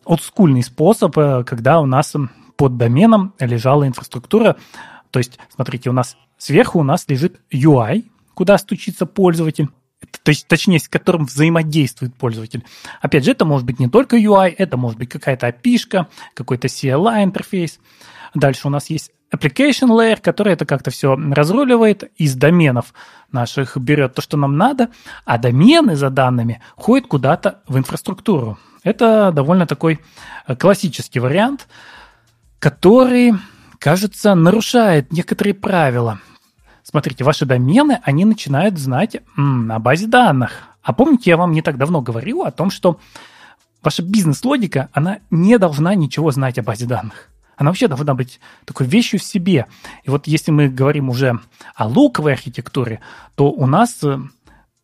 олдскульный 0.04 0.64
способ, 0.64 1.16
э, 1.16 1.44
когда 1.44 1.78
у 1.80 1.86
нас 1.86 2.14
под 2.56 2.76
доменом 2.76 3.32
лежала 3.38 3.86
инфраструктура. 3.86 4.56
То 5.12 5.20
есть, 5.20 5.38
смотрите, 5.54 5.90
у 5.90 5.92
нас 5.92 6.16
сверху 6.36 6.80
у 6.80 6.82
нас 6.82 7.04
лежит 7.06 7.40
UI, 7.52 8.06
куда 8.34 8.58
стучится 8.58 9.06
пользователь, 9.06 9.68
то 10.22 10.30
есть, 10.30 10.46
точнее, 10.48 10.78
с 10.78 10.88
которым 10.88 11.26
взаимодействует 11.26 12.14
пользователь. 12.14 12.64
Опять 13.00 13.24
же, 13.24 13.32
это 13.32 13.44
может 13.44 13.66
быть 13.66 13.78
не 13.78 13.88
только 13.88 14.16
UI, 14.16 14.54
это 14.56 14.76
может 14.76 14.98
быть 14.98 15.08
какая-то 15.08 15.48
API, 15.48 16.06
какой-то 16.34 16.68
CLI 16.68 17.24
интерфейс. 17.24 17.78
Дальше 18.34 18.68
у 18.68 18.70
нас 18.70 18.90
есть 18.90 19.12
application 19.32 19.88
layer, 19.88 20.20
который 20.20 20.52
это 20.52 20.66
как-то 20.66 20.90
все 20.90 21.16
разруливает, 21.16 22.04
из 22.16 22.34
доменов 22.34 22.94
наших 23.32 23.76
берет 23.76 24.14
то, 24.14 24.22
что 24.22 24.36
нам 24.36 24.56
надо, 24.56 24.90
а 25.24 25.38
домены 25.38 25.96
за 25.96 26.10
данными 26.10 26.60
ходят 26.76 27.08
куда-то 27.08 27.60
в 27.66 27.76
инфраструктуру. 27.76 28.58
Это 28.82 29.32
довольно 29.32 29.66
такой 29.66 30.00
э, 30.46 30.54
классический 30.54 31.18
вариант, 31.18 31.66
который, 32.58 33.32
кажется, 33.78 34.34
нарушает 34.34 35.12
некоторые 35.12 35.54
правила. 35.54 36.20
Смотрите, 36.88 37.24
ваши 37.24 37.46
домены, 37.46 37.98
они 38.04 38.24
начинают 38.24 38.78
знать 38.78 39.16
м, 39.36 39.72
о 39.72 39.80
базе 39.80 40.06
данных. 40.06 40.62
А 40.82 40.92
помните, 40.92 41.30
я 41.30 41.36
вам 41.36 41.50
не 41.50 41.60
так 41.60 41.78
давно 41.78 42.00
говорил 42.00 42.42
о 42.42 42.52
том, 42.52 42.70
что 42.70 43.00
ваша 43.82 44.04
бизнес-логика, 44.04 44.88
она 44.92 45.18
не 45.28 45.58
должна 45.58 45.96
ничего 45.96 46.30
знать 46.30 46.58
о 46.58 46.62
базе 46.62 46.86
данных 46.86 47.28
она 47.58 47.70
вообще 47.70 47.88
должна 47.88 48.12
быть 48.12 48.38
такой 48.66 48.86
вещью 48.86 49.18
в 49.18 49.22
себе. 49.22 49.64
И 50.04 50.10
вот 50.10 50.26
если 50.26 50.50
мы 50.50 50.68
говорим 50.68 51.08
уже 51.08 51.40
о 51.74 51.88
луковой 51.88 52.34
архитектуре, 52.34 53.00
то 53.34 53.50
у 53.50 53.66
нас 53.66 54.04
э, 54.04 54.18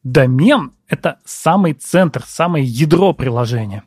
домен– 0.03 0.73
это 0.89 1.19
самый 1.27 1.75
центр, 1.75 2.25
самое 2.27 2.65
ядро 2.65 3.13
приложения. 3.13 3.85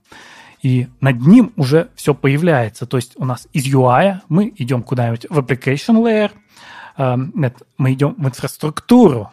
И 0.61 0.87
над 1.01 1.19
ним 1.21 1.51
уже 1.55 1.89
все 1.95 2.13
появляется. 2.13 2.85
То 2.85 2.97
есть 2.97 3.13
у 3.15 3.25
нас 3.25 3.47
из 3.53 3.65
UI 3.65 4.19
мы 4.29 4.53
идем 4.55 4.83
куда-нибудь 4.83 5.25
в 5.31 5.39
application 5.39 6.03
layer, 6.03 6.29
нет, 6.97 7.61
мы 7.77 7.93
идем 7.93 8.15
в 8.17 8.25
инфраструктуру. 8.27 9.31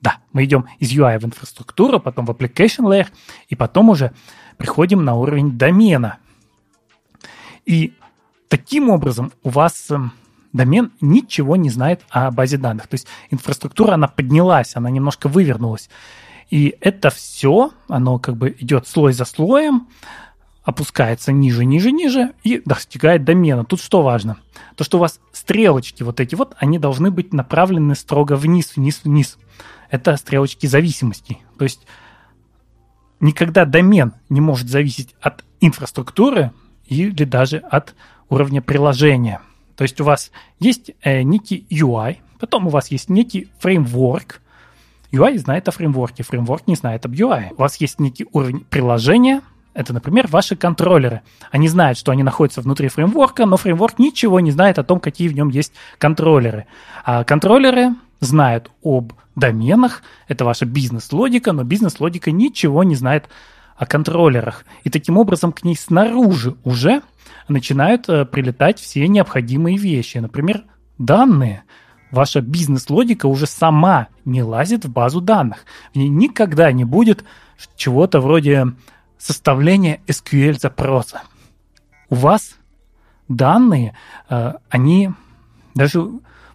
Да, 0.00 0.18
мы 0.32 0.44
идем 0.44 0.66
из 0.78 0.92
UI 0.92 1.18
в 1.18 1.24
инфраструктуру, 1.24 1.98
потом 2.00 2.26
в 2.26 2.30
application 2.30 2.84
layer, 2.84 3.08
и 3.48 3.54
потом 3.54 3.90
уже 3.90 4.12
приходим 4.56 5.04
на 5.04 5.14
уровень 5.14 5.58
домена. 5.58 6.18
И 7.66 7.92
Таким 8.48 8.88
образом, 8.88 9.30
у 9.42 9.50
вас 9.50 9.90
эм, 9.90 10.12
домен 10.52 10.90
ничего 11.02 11.56
не 11.56 11.68
знает 11.68 12.00
о 12.08 12.30
базе 12.30 12.56
данных. 12.56 12.88
То 12.88 12.94
есть 12.94 13.06
инфраструктура, 13.30 13.94
она 13.94 14.08
поднялась, 14.08 14.74
она 14.74 14.90
немножко 14.90 15.28
вывернулась. 15.28 15.90
И 16.48 16.74
это 16.80 17.10
все, 17.10 17.72
оно 17.88 18.18
как 18.18 18.36
бы 18.36 18.56
идет 18.58 18.88
слой 18.88 19.12
за 19.12 19.26
слоем, 19.26 19.88
опускается 20.68 21.32
ниже, 21.32 21.64
ниже, 21.64 21.92
ниже 21.92 22.34
и 22.44 22.60
достигает 22.62 23.24
домена. 23.24 23.64
Тут 23.64 23.80
что 23.80 24.02
важно? 24.02 24.36
То, 24.76 24.84
что 24.84 24.98
у 24.98 25.00
вас 25.00 25.18
стрелочки 25.32 26.02
вот 26.02 26.20
эти 26.20 26.34
вот, 26.34 26.54
они 26.58 26.78
должны 26.78 27.10
быть 27.10 27.32
направлены 27.32 27.94
строго 27.94 28.34
вниз, 28.36 28.76
вниз, 28.76 29.00
вниз. 29.02 29.38
Это 29.88 30.14
стрелочки 30.18 30.66
зависимостей. 30.66 31.38
То 31.56 31.64
есть 31.64 31.86
никогда 33.18 33.64
домен 33.64 34.12
не 34.28 34.42
может 34.42 34.68
зависеть 34.68 35.14
от 35.22 35.42
инфраструктуры 35.62 36.52
или 36.84 37.24
даже 37.24 37.56
от 37.60 37.94
уровня 38.28 38.60
приложения. 38.60 39.40
То 39.74 39.84
есть 39.84 39.98
у 40.02 40.04
вас 40.04 40.30
есть 40.60 40.90
э, 41.00 41.22
некий 41.22 41.66
UI, 41.70 42.18
потом 42.38 42.66
у 42.66 42.70
вас 42.70 42.90
есть 42.90 43.08
некий 43.08 43.48
фреймворк. 43.60 44.42
UI 45.12 45.38
знает 45.38 45.66
о 45.66 45.70
фреймворке, 45.70 46.24
фреймворк 46.24 46.66
не 46.66 46.74
знает 46.74 47.06
об 47.06 47.12
UI. 47.12 47.54
У 47.56 47.62
вас 47.62 47.76
есть 47.76 47.98
некий 47.98 48.26
уровень 48.32 48.66
приложения, 48.68 49.40
это, 49.78 49.92
например, 49.92 50.26
ваши 50.26 50.56
контроллеры. 50.56 51.20
Они 51.52 51.68
знают, 51.68 51.98
что 51.98 52.10
они 52.10 52.24
находятся 52.24 52.60
внутри 52.62 52.88
фреймворка, 52.88 53.46
но 53.46 53.56
фреймворк 53.56 54.00
ничего 54.00 54.40
не 54.40 54.50
знает 54.50 54.76
о 54.80 54.82
том, 54.82 54.98
какие 54.98 55.28
в 55.28 55.34
нем 55.36 55.50
есть 55.50 55.72
контроллеры. 55.98 56.66
А 57.04 57.22
контроллеры 57.22 57.94
знают 58.18 58.72
об 58.82 59.12
доменах, 59.36 60.02
это 60.26 60.44
ваша 60.44 60.66
бизнес-логика, 60.66 61.52
но 61.52 61.62
бизнес-логика 61.62 62.32
ничего 62.32 62.82
не 62.82 62.96
знает 62.96 63.28
о 63.76 63.86
контроллерах. 63.86 64.64
И 64.82 64.90
таким 64.90 65.16
образом 65.16 65.52
к 65.52 65.62
ней 65.62 65.76
снаружи 65.76 66.56
уже 66.64 67.02
начинают 67.46 68.08
э, 68.08 68.24
прилетать 68.24 68.80
все 68.80 69.06
необходимые 69.06 69.76
вещи. 69.76 70.18
Например, 70.18 70.64
данные. 70.98 71.62
Ваша 72.10 72.40
бизнес-логика 72.40 73.26
уже 73.26 73.46
сама 73.46 74.08
не 74.24 74.42
лазит 74.42 74.86
в 74.86 74.90
базу 74.90 75.20
данных. 75.20 75.58
В 75.92 75.96
ней 75.96 76.08
никогда 76.08 76.72
не 76.72 76.82
будет 76.82 77.22
чего-то 77.76 78.20
вроде 78.20 78.72
составление 79.18 80.00
SQL-запроса. 80.06 81.22
У 82.08 82.14
вас 82.14 82.56
данные, 83.28 83.94
э, 84.30 84.54
они 84.70 85.10
даже 85.74 86.08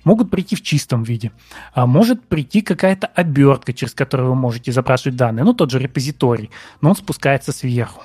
могут 0.03 0.29
прийти 0.32 0.55
в 0.55 0.62
чистом 0.62 1.03
виде. 1.03 1.32
А 1.74 1.86
может 1.86 2.24
прийти 2.24 2.62
какая-то 2.62 3.08
обертка, 3.08 3.74
через 3.74 3.93
которую 3.93 4.29
вы 4.29 4.36
можете 4.36 4.72
запрашивать 4.72 5.15
данные. 5.15 5.43
Ну, 5.43 5.53
тот 5.53 5.72
же 5.72 5.79
репозиторий, 5.79 6.50
но 6.82 6.89
он 6.89 6.96
спускается 6.96 7.51
сверху. 7.51 8.03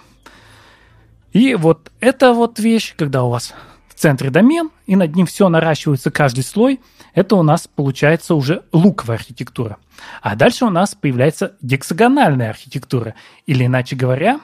И 1.33 1.55
вот 1.55 1.93
эта 2.01 2.33
вот 2.33 2.59
вещь, 2.59 2.95
когда 2.97 3.25
у 3.25 3.31
вас 3.31 3.55
в 3.99 4.01
центре 4.01 4.31
домен, 4.31 4.71
и 4.87 4.95
над 4.95 5.17
ним 5.17 5.27
все 5.27 5.49
наращивается 5.49 6.13
каждый 6.13 6.45
слой, 6.45 6.81
это 7.15 7.35
у 7.35 7.43
нас 7.43 7.67
получается 7.67 8.37
уже 8.37 8.63
луковая 8.71 9.17
архитектура. 9.17 9.79
А 10.23 10.37
дальше 10.37 10.67
у 10.67 10.71
нас 10.71 10.95
появляется 10.95 11.57
гексагональная 11.63 12.51
архитектура, 12.51 13.17
или 13.47 13.67
иначе 13.67 13.97
говоря, 13.97 14.39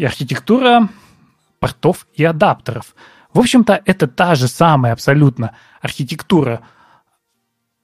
архитектура 0.00 0.88
портов 1.60 2.08
и 2.14 2.24
адаптеров. 2.24 2.96
В 3.32 3.38
общем-то, 3.38 3.80
это 3.84 4.08
та 4.08 4.34
же 4.34 4.48
самая 4.48 4.92
абсолютно 4.92 5.54
архитектура 5.80 6.62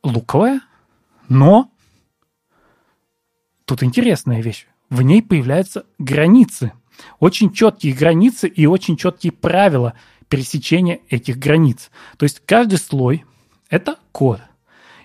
луковая, 0.02 0.60
но 1.28 1.70
тут 3.64 3.84
интересная 3.84 4.42
вещь. 4.42 4.66
В 4.90 5.02
ней 5.02 5.22
появляются 5.22 5.86
границы. 6.00 6.72
Очень 7.20 7.52
четкие 7.52 7.92
границы 7.92 8.48
и 8.48 8.66
очень 8.66 8.96
четкие 8.96 9.30
правила 9.30 9.94
пересечения 10.28 11.00
этих 11.08 11.38
границ. 11.38 11.90
То 12.16 12.24
есть 12.24 12.42
каждый 12.44 12.78
слой– 12.78 13.24
это 13.70 13.96
код. 14.12 14.40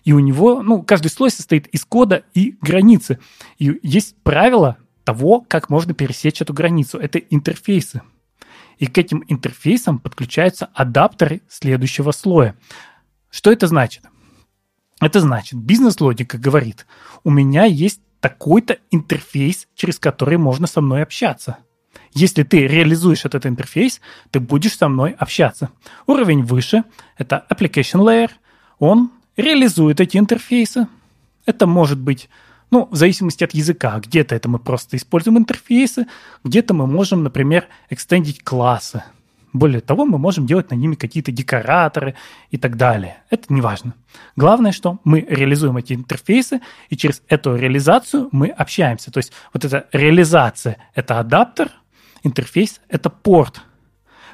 И 0.03 0.13
у 0.13 0.19
него, 0.19 0.63
ну, 0.63 0.81
каждый 0.81 1.09
слой 1.09 1.29
состоит 1.29 1.67
из 1.67 1.85
кода 1.85 2.23
и 2.33 2.57
границы. 2.61 3.19
И 3.59 3.79
есть 3.83 4.15
правила 4.23 4.77
того, 5.03 5.45
как 5.47 5.69
можно 5.69 5.93
пересечь 5.93 6.41
эту 6.41 6.53
границу. 6.53 6.97
Это 6.97 7.19
интерфейсы. 7.19 8.01
И 8.77 8.87
к 8.87 8.97
этим 8.97 9.23
интерфейсам 9.27 9.99
подключаются 9.99 10.65
адаптеры 10.73 11.41
следующего 11.47 12.11
слоя. 12.11 12.55
Что 13.29 13.51
это 13.51 13.67
значит? 13.67 14.03
Это 14.99 15.19
значит, 15.19 15.59
бизнес-логика 15.59 16.37
говорит, 16.37 16.85
у 17.23 17.31
меня 17.31 17.65
есть 17.65 18.01
такой-то 18.19 18.77
интерфейс, 18.91 19.67
через 19.75 19.97
который 19.97 20.37
можно 20.37 20.67
со 20.67 20.81
мной 20.81 21.01
общаться. 21.01 21.57
Если 22.13 22.43
ты 22.43 22.67
реализуешь 22.67 23.25
этот 23.25 23.45
интерфейс, 23.45 24.01
ты 24.31 24.39
будешь 24.39 24.77
со 24.77 24.89
мной 24.89 25.15
общаться. 25.17 25.69
Уровень 26.07 26.43
выше– 26.43 26.83
это 27.17 27.45
application 27.49 28.01
layer. 28.01 28.29
Он 28.79 29.11
реализует 29.37 30.01
эти 30.01 30.17
интерфейсы. 30.17 30.87
Это 31.45 31.67
может 31.67 31.99
быть, 31.99 32.29
ну, 32.69 32.87
в 32.91 32.95
зависимости 32.95 33.43
от 33.43 33.53
языка. 33.53 33.99
Где-то 33.99 34.35
это 34.35 34.49
мы 34.49 34.59
просто 34.59 34.97
используем 34.97 35.37
интерфейсы, 35.37 36.07
где-то 36.43 36.73
мы 36.73 36.85
можем, 36.85 37.23
например, 37.23 37.67
экстендить 37.89 38.43
классы. 38.43 39.03
Более 39.53 39.81
того, 39.81 40.05
мы 40.05 40.17
можем 40.17 40.45
делать 40.45 40.71
на 40.71 40.75
ними 40.75 40.95
какие-то 40.95 41.31
декораторы 41.31 42.15
и 42.51 42.57
так 42.57 42.77
далее. 42.77 43.17
Это 43.29 43.53
не 43.53 43.59
важно. 43.59 43.93
Главное, 44.37 44.71
что 44.71 44.99
мы 45.03 45.25
реализуем 45.27 45.75
эти 45.75 45.93
интерфейсы, 45.93 46.61
и 46.89 46.95
через 46.95 47.21
эту 47.27 47.55
реализацию 47.55 48.29
мы 48.31 48.47
общаемся. 48.47 49.11
То 49.11 49.17
есть 49.17 49.33
вот 49.53 49.65
эта 49.65 49.87
реализация– 49.91 50.77
это 50.95 51.19
адаптер, 51.19 51.69
интерфейс– 52.23 52.81
это 52.89 53.09
порт. 53.09 53.61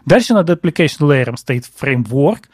Дальше 0.05 0.33
над 0.33 0.49
application 0.49 1.01
layer 1.01 1.35
стоит 1.37 1.65
фреймворк, 1.65 2.49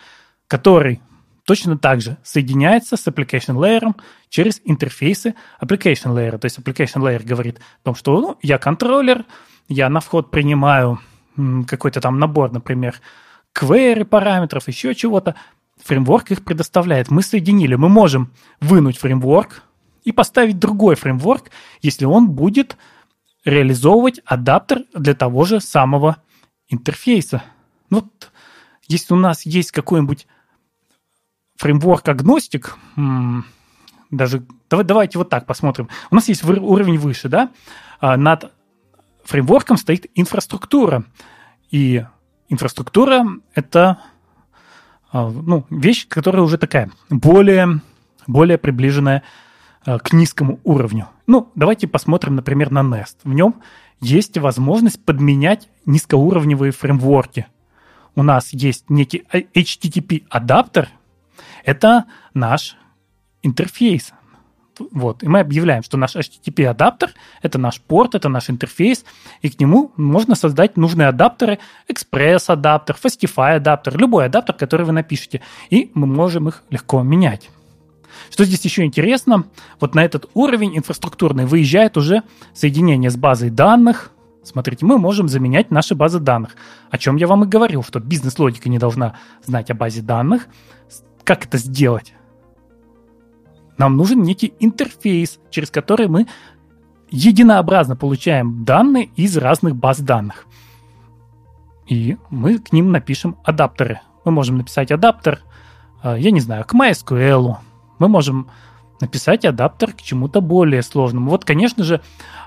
который 0.47 1.01
точно 1.45 1.77
так 1.77 2.01
же 2.01 2.17
соединяется 2.23 2.97
с 2.97 3.07
application 3.07 3.55
layer 3.55 3.93
через 4.29 4.61
интерфейсы 4.65 5.35
application 5.61 6.13
layer. 6.15 6.37
То 6.37 6.45
есть 6.45 6.57
application 6.59 7.01
layer 7.01 7.23
говорит 7.23 7.59
о 7.81 7.85
том, 7.85 7.95
что 7.95 8.19
ну, 8.19 8.37
я 8.41 8.57
контроллер, 8.57 9.25
я 9.67 9.89
на 9.89 9.99
вход 9.99 10.31
принимаю 10.31 10.99
какой-то 11.67 12.01
там 12.01 12.19
набор, 12.19 12.51
например, 12.51 12.95
query 13.57 14.05
параметров, 14.05 14.67
еще 14.67 14.95
чего-то, 14.95 15.35
фреймворк 15.84 16.31
их 16.31 16.43
предоставляет. 16.43 17.12
Мы 17.12 17.21
соединили, 17.21 17.75
мы 17.75 17.89
можем 17.89 18.31
вынуть 18.62 18.97
фреймворк 18.97 19.63
и 20.03 20.12
поставить 20.12 20.60
другой 20.60 20.95
фреймворк, 20.95 21.49
если 21.81 22.05
он 22.05 22.29
будет 22.29 22.77
реализовывать 23.45 24.21
адаптер 24.25 24.86
для 24.93 25.13
того 25.13 25.45
же 25.45 25.60
самого 25.60 26.17
интерфейса. 26.67 27.43
Ну 27.89 28.01
вот 28.01 28.32
если 28.88 29.13
у 29.13 29.17
нас 29.17 29.45
есть 29.45 29.71
какой-нибудь 29.71 30.27
фреймворк-агностик, 31.58 32.77
даже 34.10 34.43
давайте 34.69 35.17
вот 35.17 35.29
так 35.29 35.45
посмотрим. 35.45 35.89
У 36.12 36.15
нас 36.15 36.27
есть 36.27 36.43
уровень 36.43 36.97
выше, 36.97 37.29
да? 37.29 37.49
А, 37.99 38.17
над 38.17 38.51
фреймворком 39.23 39.77
стоит 39.77 40.06
инфраструктура. 40.15 41.06
И 41.71 42.06
инфраструктура– 42.49 43.25
это 43.56 43.99
а, 45.12 45.29
ну, 45.29 45.65
вещь, 45.69 46.08
которая 46.08 46.43
уже 46.43 46.58
такая 46.58 46.91
более, 47.10 47.82
более 48.27 48.58
приближенная 48.58 49.23
а, 49.86 49.99
к 49.99 50.13
низкому 50.13 50.60
уровню. 50.63 51.08
Ну, 51.25 51.51
давайте 51.55 51.88
посмотрим, 51.88 52.36
например, 52.36 52.71
на 52.71 52.81
Nest. 52.81 53.17
В 53.23 53.33
нем 53.33 53.62
есть 54.01 54.38
возможность 54.38 55.03
подменять 55.03 55.69
низкоуровневые 55.86 56.71
фреймворки. 56.71 57.47
У 58.15 58.23
нас 58.23 58.51
есть 58.51 58.89
некий 58.89 59.23
HTTP-адаптер. 59.31 60.89
Это 61.63 62.05
наш 62.33 62.75
интерфейс. 63.41 64.13
Вот. 64.91 65.23
И 65.23 65.27
мы 65.27 65.39
объявляем, 65.39 65.83
что 65.83 65.97
наш 65.97 66.15
HTTP-адаптер– 66.15 67.12
это 67.41 67.57
наш 67.57 67.79
порт, 67.79 68.15
это 68.15 68.27
наш 68.29 68.49
интерфейс, 68.49 69.05
и 69.41 69.49
к 69.49 69.59
нему 69.59 69.91
можно 69.97 70.36
создать 70.36 70.77
нужные 70.77 71.07
адаптеры, 71.07 71.59
Express-адаптер, 71.88 72.97
Fastify-адаптер, 73.01 73.97
любой 73.97 74.25
адаптер, 74.25 74.55
который 74.55 74.86
вы 74.86 74.91
напишете, 74.91 75.41
и 75.69 75.91
мы 75.93 76.07
можем 76.07 76.49
их 76.49 76.63
легко 76.69 77.03
менять. 77.03 77.49
Что 78.30 78.45
здесь 78.45 78.63
еще 78.63 78.84
интересно, 78.84 79.45
вот 79.80 79.95
на 79.95 80.04
этот 80.04 80.30
уровень 80.34 80.78
инфраструктурный 80.78 81.45
выезжает 81.45 81.97
уже 81.97 82.23
соединение 82.54 83.10
с 83.10 83.15
базой 83.15 83.49
данных. 83.49 84.12
Смотрите, 84.43 84.86
мы 84.86 84.97
можем 84.97 85.28
заменять 85.28 85.71
наши 85.71 85.95
базы 85.95 86.19
данных. 86.19 86.56
О 86.89 86.97
чем 86.97 87.15
я 87.15 87.28
вам 87.28 87.43
и 87.43 87.47
говорил, 87.47 87.84
что 87.84 87.99
бизнес-логика 87.99 88.69
не 88.69 88.78
должна 88.80 89.15
знать 89.45 89.71
о 89.71 89.73
базе 89.73 90.02
данных. 90.02 90.47
Как 91.23 91.45
это 91.45 91.58
сделать? 91.58 92.13
Нам 93.78 93.97
нужен 93.97 94.21
некий 94.21 94.54
интерфейс, 94.60 95.39
через 95.49 95.71
который 95.71 96.08
мы 96.08 96.28
единообразно 97.10 97.95
получаем 97.95 98.65
данные 98.65 99.06
из 99.15 99.38
разных 99.38 99.76
баз 99.76 99.99
данных. 99.99 100.45
И 101.88 102.17
мы 102.30 102.60
к 102.60 102.71
ним 102.73 102.91
напишем 102.91 103.38
адаптеры. 103.43 104.02
Мы 104.26 104.32
можем 104.32 104.58
написать 104.58 104.91
адаптер, 104.91 105.41
э, 106.02 106.15
я 106.19 106.32
не 106.32 106.39
знаю, 106.39 106.65
к 106.65 106.73
MySQL. 106.73 107.58
Мы 107.99 108.08
можем 108.08 108.49
написать 109.01 109.45
адаптер 109.45 109.93
к 109.93 110.01
чему-то 110.01 110.39
более 110.41 110.82
сложному. 110.82 111.29
Вот, 111.29 111.45
конечно 111.45 111.84
же, 111.84 112.01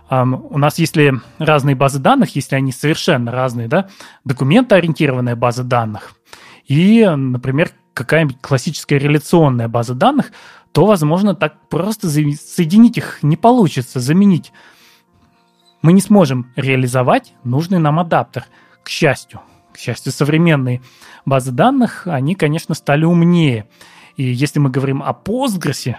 у 0.08 0.58
нас, 0.58 0.78
если 0.78 1.20
разные 1.38 1.74
базы 1.74 1.98
данных, 1.98 2.36
если 2.36 2.56
они 2.56 2.72
совершенно 2.72 3.32
разные, 3.32 3.68
да, 3.68 3.88
документоориентированная 4.24 5.36
база 5.36 5.64
данных 5.64 6.14
и, 6.66 7.04
например, 7.06 7.70
какая-нибудь 7.92 8.40
классическая 8.40 8.98
реляционная 8.98 9.68
база 9.68 9.94
данных, 9.94 10.32
то, 10.72 10.86
возможно, 10.86 11.34
так 11.34 11.68
просто 11.68 12.08
соединить 12.08 12.98
их 12.98 13.22
не 13.22 13.36
получится, 13.36 14.00
заменить. 14.00 14.52
Мы 15.82 15.92
не 15.92 16.00
сможем 16.00 16.52
реализовать 16.56 17.34
нужный 17.44 17.78
нам 17.78 17.98
адаптер, 17.98 18.46
к 18.82 18.88
счастью. 18.88 19.40
К 19.72 19.78
счастью, 19.78 20.12
современные 20.12 20.82
базы 21.24 21.52
данных, 21.52 22.06
они, 22.06 22.34
конечно, 22.34 22.74
стали 22.74 23.04
умнее. 23.04 23.68
И 24.16 24.24
если 24.24 24.58
мы 24.58 24.70
говорим 24.70 25.02
о 25.02 25.12
Postgres, 25.12 25.94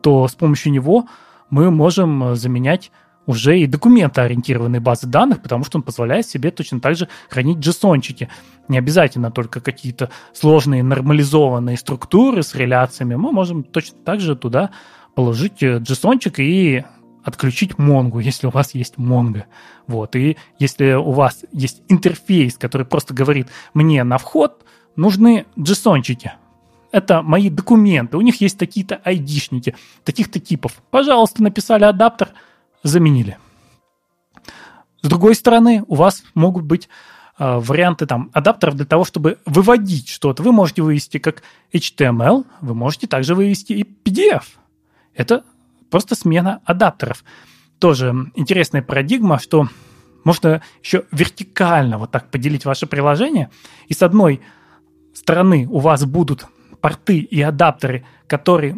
то 0.00 0.26
с 0.28 0.34
помощью 0.34 0.72
него 0.72 1.08
мы 1.50 1.70
можем 1.70 2.34
заменять 2.36 2.90
уже 3.26 3.58
и 3.58 3.66
документоориентированные 3.66 4.80
базы 4.80 5.06
данных, 5.06 5.42
потому 5.42 5.64
что 5.64 5.78
он 5.78 5.82
позволяет 5.82 6.26
себе 6.26 6.50
точно 6.50 6.80
так 6.80 6.96
же 6.96 7.08
хранить 7.28 7.58
JSON-чики. 7.58 8.28
Не 8.68 8.78
обязательно 8.78 9.30
только 9.30 9.60
какие-то 9.60 10.10
сложные 10.32 10.82
нормализованные 10.82 11.76
структуры 11.76 12.42
с 12.42 12.54
реляциями. 12.54 13.16
Мы 13.16 13.32
можем 13.32 13.64
точно 13.64 13.98
так 14.04 14.20
же 14.20 14.36
туда 14.36 14.70
положить 15.14 15.62
э, 15.62 15.82
и 16.38 16.84
отключить 17.24 17.72
Mongo, 17.72 18.22
если 18.22 18.46
у 18.46 18.50
вас 18.50 18.74
есть 18.74 18.94
Mongo. 18.96 19.44
Вот. 19.88 20.14
И 20.14 20.36
если 20.60 20.92
у 20.92 21.10
вас 21.10 21.44
есть 21.52 21.82
интерфейс, 21.88 22.56
который 22.56 22.86
просто 22.86 23.12
говорит, 23.12 23.48
мне 23.74 24.04
на 24.04 24.18
вход 24.18 24.64
нужны 24.94 25.46
json 25.56 26.00
-чики. 26.00 26.30
Это 26.96 27.22
мои 27.22 27.50
документы, 27.50 28.16
у 28.16 28.22
них 28.22 28.40
есть 28.40 28.58
такие-то 28.58 29.00
айдишники, 29.04 29.74
таких-то 30.04 30.40
типов. 30.40 30.72
Пожалуйста, 30.90 31.42
написали 31.42 31.84
адаптер– 31.84 32.30
заменили. 32.86 33.36
С 35.02 35.08
другой 35.08 35.34
стороны, 35.34 35.84
у 35.86 35.94
вас 35.94 36.22
могут 36.34 36.64
быть 36.64 36.88
э, 37.38 37.58
варианты 37.58 38.06
там 38.06 38.30
адаптеров 38.32 38.76
для 38.76 38.86
того, 38.86 39.04
чтобы 39.04 39.38
выводить 39.44 40.08
что-то. 40.08 40.42
Вы 40.42 40.52
можете 40.52 40.82
вывести 40.82 41.18
как 41.18 41.42
HTML, 41.72 42.44
вы 42.60 42.74
можете 42.74 43.06
также 43.06 43.34
вывести 43.34 43.72
и 43.74 43.82
PDF. 43.82 44.44
Это 45.14 45.44
просто 45.90 46.14
смена 46.14 46.60
адаптеров. 46.64 47.24
Тоже 47.78 48.14
интересная 48.34 48.82
парадигма, 48.82 49.38
что 49.38 49.68
Можно 50.24 50.60
еще 50.82 51.04
вертикально 51.12 51.98
вот 51.98 52.10
так 52.10 52.32
поделить 52.32 52.64
ваше 52.64 52.88
приложение, 52.88 53.48
и 53.86 53.94
с 53.94 54.02
одной 54.02 54.40
стороны 55.14 55.68
у 55.70 55.78
вас 55.78 56.04
будут 56.04 56.48
порты 56.86 57.18
и 57.18 57.42
адаптеры, 57.42 58.04
которые 58.28 58.76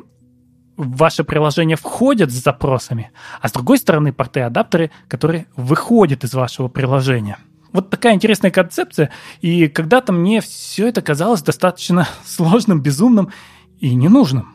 в 0.79 0.97
ваше 0.97 1.25
приложение 1.25 1.77
входят 1.77 2.31
с 2.31 2.43
запросами, 2.43 3.11
а 3.43 3.49
с 3.49 3.53
другой 3.53 3.77
стороны 3.77 4.15
порты 4.15 4.41
и 4.41 4.45
адаптеры, 4.45 4.91
которые 5.09 5.47
выходят 5.57 6.25
из 6.25 6.33
вашего 6.33 6.69
приложения. 6.69 7.37
Вот 7.71 7.91
такая 7.91 8.15
интересная 8.15 8.51
концепция, 8.51 9.11
и 9.43 9.69
когда-то 9.69 10.15
мне 10.15 10.41
все 10.41 10.89
это 10.89 11.03
казалось 11.03 11.43
достаточно 11.43 12.09
сложным, 12.25 12.81
безумным 12.81 13.31
и 13.79 13.95
ненужным. 13.95 14.55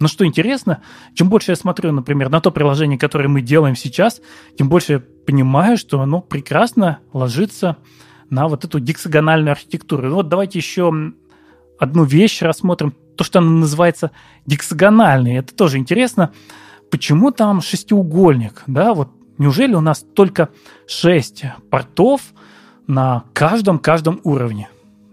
Но 0.00 0.08
что 0.08 0.26
интересно, 0.26 0.82
чем 1.14 1.28
больше 1.28 1.52
я 1.52 1.56
смотрю, 1.56 1.92
например, 1.92 2.30
на 2.30 2.40
то 2.40 2.50
приложение, 2.50 2.98
которое 2.98 3.28
мы 3.28 3.42
делаем 3.42 3.76
сейчас, 3.76 4.20
тем 4.58 4.68
больше 4.68 4.94
я 4.94 5.02
понимаю, 5.24 5.76
что 5.78 6.00
оно 6.00 6.20
прекрасно 6.20 6.98
ложится 7.12 7.76
на 8.28 8.48
вот 8.48 8.64
эту 8.64 8.80
гексагональную 8.80 9.52
архитектуру. 9.52 10.08
И 10.08 10.10
вот 10.10 10.28
давайте 10.28 10.58
еще 10.58 11.12
одну 11.78 12.04
вещь 12.04 12.42
рассмотрим, 12.42 12.94
то, 13.16 13.24
что 13.24 13.40
она 13.40 13.50
называется 13.50 14.10
гексагональной. 14.46 15.36
Это 15.36 15.54
тоже 15.54 15.78
интересно. 15.78 16.32
Почему 16.90 17.30
там 17.30 17.60
шестиугольник? 17.60 18.62
Да, 18.66 18.94
вот 18.94 19.10
неужели 19.38 19.74
у 19.74 19.80
нас 19.80 20.04
только 20.14 20.48
шесть 20.86 21.44
портов 21.70 22.22
на 22.86 23.24
каждом-каждом 23.32 24.20
уровне? 24.24 24.68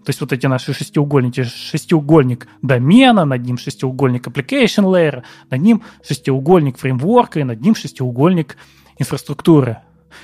То 0.05 0.11
есть 0.11 0.21
вот 0.21 0.31
эти 0.31 0.45
наши 0.45 0.71
шестиугольники, 0.71 1.43
шестиугольник 1.43 2.47
домена, 2.61 3.25
над 3.25 3.41
ним 3.43 3.57
шестиугольник 3.57 4.27
application 4.27 4.85
layer, 4.85 5.23
над 5.49 5.61
ним 5.61 5.81
шестиугольник 6.07 6.77
фреймворка 6.77 7.39
и 7.39 7.43
над 7.43 7.59
ним 7.61 7.73
шестиугольник 7.73 8.55
инфраструктуры. 8.99 9.79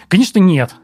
Конечно, 0.08 0.38
нет. 0.38 0.76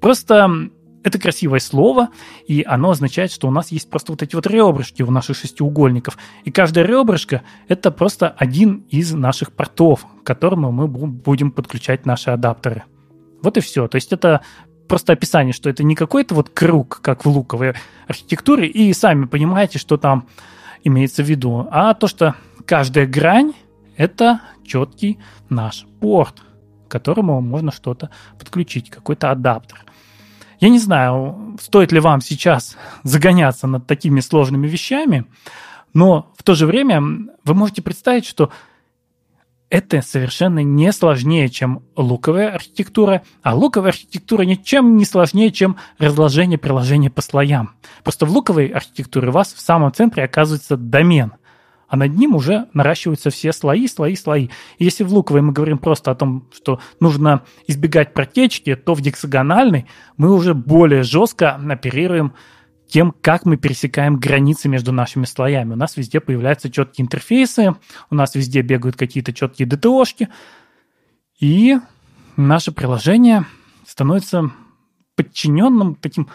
Просто 0.00 0.70
это 1.04 1.18
красивое 1.18 1.60
слово, 1.60 2.08
и 2.46 2.64
оно 2.66 2.90
означает, 2.90 3.30
что 3.30 3.46
у 3.46 3.50
нас 3.50 3.70
есть 3.70 3.88
просто 3.90 4.12
вот 4.12 4.22
эти 4.22 4.34
вот 4.34 4.46
ребрышки 4.46 5.02
у 5.02 5.10
наших 5.10 5.36
шестиугольников. 5.36 6.16
И 6.44 6.50
каждое 6.50 6.84
ребрышко– 6.84 7.42
это 7.68 7.90
просто 7.90 8.30
один 8.30 8.86
из 8.88 9.12
наших 9.12 9.52
портов, 9.52 10.06
к 10.22 10.26
которому 10.26 10.72
мы 10.72 10.88
будем 10.88 11.52
подключать 11.52 12.06
наши 12.06 12.30
адаптеры. 12.30 12.84
Вот 13.42 13.58
и 13.58 13.60
все. 13.60 13.86
То 13.86 13.96
есть 13.96 14.12
это 14.12 14.40
просто 14.88 15.12
описание, 15.12 15.52
что 15.52 15.68
это 15.68 15.84
не 15.84 15.94
какой-то 15.94 16.34
вот 16.34 16.48
круг, 16.48 17.00
как 17.02 17.26
в 17.26 17.28
луковой 17.28 17.74
архитектуре, 18.08 18.66
и 18.66 18.92
сами 18.94 19.26
понимаете, 19.26 19.78
что 19.78 19.98
там 19.98 20.26
имеется 20.84 21.22
в 21.22 21.28
виду, 21.28 21.68
а 21.70 21.92
то, 21.92 22.08
что 22.08 22.34
каждая 22.64 23.06
грань– 23.06 23.52
это 23.96 24.40
четкий 24.64 25.18
наш 25.50 25.84
порт, 26.00 26.42
к 26.88 26.90
которому 26.90 27.42
можно 27.42 27.72
что-то 27.72 28.08
подключить, 28.38 28.88
какой-то 28.88 29.30
адаптер. 29.30 29.84
Я 30.64 30.70
не 30.70 30.78
знаю, 30.78 31.58
стоит 31.60 31.92
ли 31.92 32.00
вам 32.00 32.22
сейчас 32.22 32.78
загоняться 33.02 33.66
над 33.66 33.86
такими 33.86 34.20
сложными 34.20 34.66
вещами, 34.66 35.26
но 35.92 36.32
в 36.38 36.42
то 36.42 36.54
же 36.54 36.64
время 36.64 37.02
вы 37.44 37.54
можете 37.54 37.82
представить, 37.82 38.24
что 38.24 38.50
это 39.68 40.00
совершенно 40.00 40.60
не 40.60 40.90
сложнее, 40.90 41.50
чем 41.50 41.82
луковая 41.96 42.54
архитектура, 42.54 43.24
а 43.42 43.54
луковая 43.54 43.90
архитектура 43.90 44.44
ничем 44.44 44.96
не 44.96 45.04
сложнее, 45.04 45.52
чем 45.52 45.76
разложение 45.98 46.56
приложения 46.56 47.10
по 47.10 47.20
слоям. 47.20 47.74
Просто 48.02 48.24
в 48.24 48.30
луковой 48.30 48.68
архитектуре 48.68 49.28
у 49.28 49.32
вас 49.32 49.52
в 49.52 49.60
самом 49.60 49.92
центре 49.92 50.24
оказывается 50.24 50.78
домен, 50.78 51.34
а 51.88 51.96
над 51.96 52.14
ним 52.14 52.34
уже 52.34 52.68
наращиваются 52.72 53.30
все 53.30 53.52
слои, 53.52 53.86
слои, 53.86 54.16
слои. 54.16 54.48
И 54.78 54.84
если 54.84 55.04
в 55.04 55.12
луковой 55.12 55.42
мы 55.42 55.52
говорим 55.52 55.78
просто 55.78 56.10
о 56.10 56.14
том, 56.14 56.48
что 56.52 56.80
нужно 57.00 57.42
избегать 57.66 58.14
протечки, 58.14 58.74
то 58.74 58.94
в 58.94 59.00
гексагональной 59.00 59.86
мы 60.16 60.32
уже 60.32 60.54
более 60.54 61.02
жестко 61.02 61.54
оперируем 61.54 62.34
тем, 62.88 63.14
как 63.20 63.44
мы 63.44 63.56
пересекаем 63.56 64.16
границы 64.16 64.68
между 64.68 64.92
нашими 64.92 65.24
слоями. 65.24 65.72
У 65.72 65.76
нас 65.76 65.96
везде 65.96 66.20
появляются 66.20 66.70
четкие 66.70 67.04
интерфейсы, 67.04 67.74
у 68.10 68.14
нас 68.14 68.34
везде 68.34 68.62
бегают 68.62 68.96
какие-то 68.96 69.32
четкие 69.32 69.66
DTO-шки, 69.68 70.28
и 71.40 71.78
наше 72.36 72.72
приложение 72.72 73.46
становится 73.86 74.52
подчиненным 75.16 75.94
таким 75.94 76.28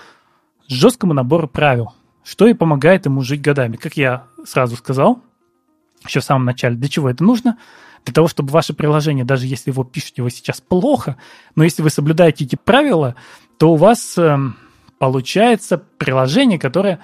жесткому 0.67 1.13
набору 1.13 1.47
правил, 1.47 1.93
что 2.23 2.47
и 2.47 2.53
помогает 2.53 3.05
ему 3.05 3.21
жить 3.21 3.41
годами. 3.41 3.75
Как 3.75 3.97
я 3.97 4.25
сразу 4.45 4.75
сказал, 4.75 5.23
еще 6.05 6.19
в 6.19 6.23
самом 6.23 6.45
начале, 6.45 6.75
для 6.75 6.89
чего 6.89 7.09
это 7.09 7.23
нужно? 7.23 7.57
Для 8.05 8.13
того, 8.13 8.27
чтобы 8.27 8.51
ваше 8.51 8.73
приложение, 8.73 9.25
даже 9.25 9.45
если 9.45 9.71
его 9.71 9.83
пишете 9.83 10.21
вы 10.21 10.31
сейчас 10.31 10.61
плохо, 10.61 11.17
но 11.55 11.63
если 11.63 11.81
вы 11.81 11.89
соблюдаете 11.89 12.45
эти 12.45 12.55
правила, 12.55 13.15
то 13.57 13.73
у 13.73 13.75
вас 13.75 14.17
эм, 14.17 14.55
получается 14.99 15.77
приложение, 15.97 16.57
которое, 16.59 16.99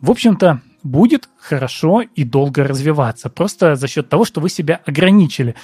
в 0.00 0.10
общем-то, 0.10 0.60
будет 0.82 1.28
хорошо 1.38 2.02
и 2.02 2.24
долго 2.24 2.64
развиваться. 2.64 3.28
Просто 3.28 3.74
за 3.74 3.88
счет 3.88 4.08
того, 4.08 4.24
что 4.24 4.40
вы 4.40 4.48
себя 4.48 4.80
ограничили. 4.86 5.56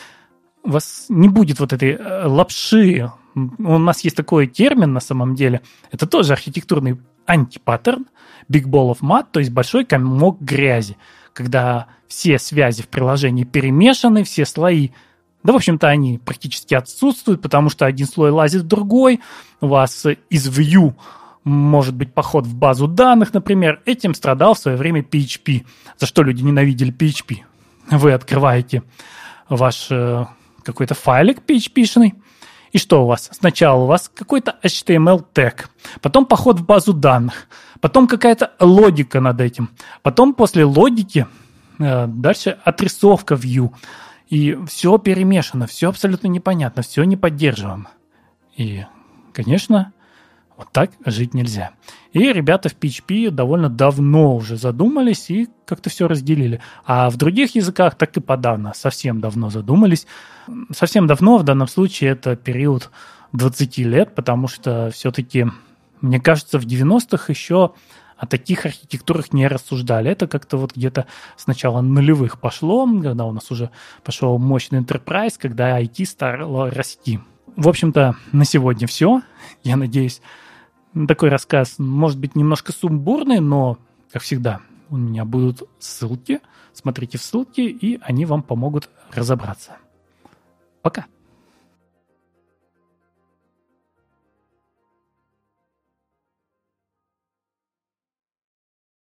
У 0.65 0.71
вас 0.71 1.07
не 1.09 1.29
будет 1.29 1.61
вот 1.61 1.73
этой 1.73 1.93
э, 1.93 2.27
лапши. 2.27 3.11
У 3.35 3.79
нас 3.79 4.05
есть 4.05 4.17
такой 4.17 4.47
термин 4.47 4.93
на 4.93 5.01
самом 5.01 5.35
деле. 5.35 5.63
Это 5.91 6.07
тоже 6.07 6.33
архитектурный 6.33 6.99
антипаттерн. 7.27 8.07
Big 8.51 8.65
ball 8.65 8.93
of 8.93 9.01
mud, 9.01 9.27
то 9.31 9.41
есть 9.41 9.53
большой 9.53 9.85
комок 9.85 10.41
грязи. 10.41 10.97
Когда 11.33 11.87
все 12.09 12.39
связи 12.39 12.83
в 12.83 12.89
приложении 12.89 13.45
перемешаны, 13.45 14.25
все 14.25 14.45
слои 14.45 14.91
да, 15.43 15.53
в 15.53 15.57
общем-то, 15.57 15.89
они 15.89 16.19
практически 16.19 16.75
отсутствуют, 16.75 17.43
потому 17.43 17.69
что 17.69 17.85
один 17.85 18.07
слой 18.07 18.31
лазит 18.31 18.63
в 18.63 18.67
другой. 18.67 19.21
У 19.61 19.67
вас 19.67 20.07
из 20.31 20.49
view 20.49 20.95
может 21.45 21.95
быть 21.95 22.15
поход 22.15 22.47
в 22.47 22.55
базу 22.55 22.87
данных, 22.87 23.35
например. 23.35 23.83
Этим 23.85 24.15
страдал 24.15 24.55
в 24.55 24.59
свое 24.59 24.77
время 24.77 25.01
PHP. 25.01 25.67
За 25.99 26.07
что 26.07 26.23
люди 26.23 26.43
ненавидели 26.43 26.93
PHP? 26.93 27.39
Вы 27.91 28.13
открываете 28.13 28.85
ваш 29.49 29.89
э, 29.91 30.25
какой-то 30.63 30.95
файлик 30.95 31.41
PHP-шный, 31.45 32.15
и 32.73 32.79
что 32.79 33.05
у 33.05 33.07
вас? 33.07 33.29
Сначала 33.33 33.85
у 33.85 33.87
вас 33.87 34.11
какой-то 34.13 34.57
HTML 34.63 35.25
тег, 35.33 35.69
потом 36.01 36.25
поход 36.25 36.61
в 36.61 36.65
базу 36.65 36.95
данных, 36.95 37.47
потом 37.81 38.09
какая-то 38.09 38.53
логика 38.59 39.21
над 39.21 39.41
этим, 39.41 39.71
потом 40.03 40.33
после 40.33 40.65
логики 40.65 41.27
э, 41.79 42.07
дальше 42.07 42.59
отрисовка 42.65 43.35
view. 43.35 43.73
И 44.29 44.59
все 44.67 44.97
перемешано, 44.97 45.67
все 45.67 45.91
абсолютно 45.91 46.29
непонятно, 46.29 46.83
все 46.83 47.05
не 47.05 47.19
поддерживаемо. 47.19 47.91
И, 48.57 48.87
конечно, 49.35 49.93
вот 50.57 50.69
так 50.73 50.91
жить 51.05 51.35
нельзя. 51.35 51.73
И 52.13 52.33
ребята 52.33 52.69
в 52.69 52.77
PHP 52.77 53.31
довольно 53.31 53.71
давно 53.71 54.37
уже 54.37 54.57
задумались 54.57 55.31
и 55.31 55.49
как-то 55.65 55.89
все 55.89 56.09
разделили. 56.09 56.61
А 56.85 57.09
в 57.09 57.17
других 57.17 57.55
языках 57.55 57.95
так 57.95 58.17
и 58.17 58.21
подавно, 58.21 58.73
совсем 58.75 59.21
давно 59.21 59.49
задумались. 59.49 60.07
Совсем 60.73 61.07
давно 61.07 61.39
в 61.39 61.43
данном 61.43 61.69
случае 61.69 62.11
это 62.11 62.37
период 62.37 62.91
20 63.33 63.79
лет, 63.79 64.15
потому 64.15 64.47
что 64.47 64.91
все-таки, 64.93 65.47
мне 66.01 66.21
кажется, 66.21 66.59
в 66.59 66.67
90-х 66.67 67.25
еще 67.29 67.73
о 68.19 68.27
таких 68.27 68.67
архитектурах 68.67 69.33
не 69.33 69.49
рассуждали. 69.49 70.11
Это 70.11 70.29
как-то 70.29 70.57
вот 70.57 70.77
где-то 70.77 71.07
с 71.37 71.47
начала 71.47 71.81
нулевых 71.81 72.39
пошло, 72.39 72.87
когда 73.03 73.25
у 73.25 73.33
нас 73.33 73.51
уже 73.51 73.71
пошел 74.05 74.39
мощный 74.39 74.81
enterprise, 74.81 75.35
когда 75.39 75.81
IT 75.81 76.05
стало 76.05 76.71
расти. 76.71 77.21
В 77.57 77.69
общем-то, 77.69 78.15
на 78.33 78.45
сегодня 78.45 78.87
все. 78.87 79.23
Я 79.65 79.77
надеюсь, 79.77 80.21
такой 81.09 81.29
рассказ 81.29 81.79
может 81.79 82.19
быть 82.19 82.37
немножко 82.37 82.73
сумбурный, 82.73 83.41
но, 83.41 83.79
как 84.13 84.23
всегда, 84.23 84.61
у 84.91 84.97
меня 84.97 85.25
будут 85.25 85.63
ссылки. 85.79 86.41
Смотрите 86.73 87.19
в 87.19 87.23
ссылки, 87.23 87.61
и 87.61 87.99
они 88.03 88.25
вам 88.27 88.43
помогут 88.43 88.91
разобраться. 89.11 89.77
Пока. 90.83 91.07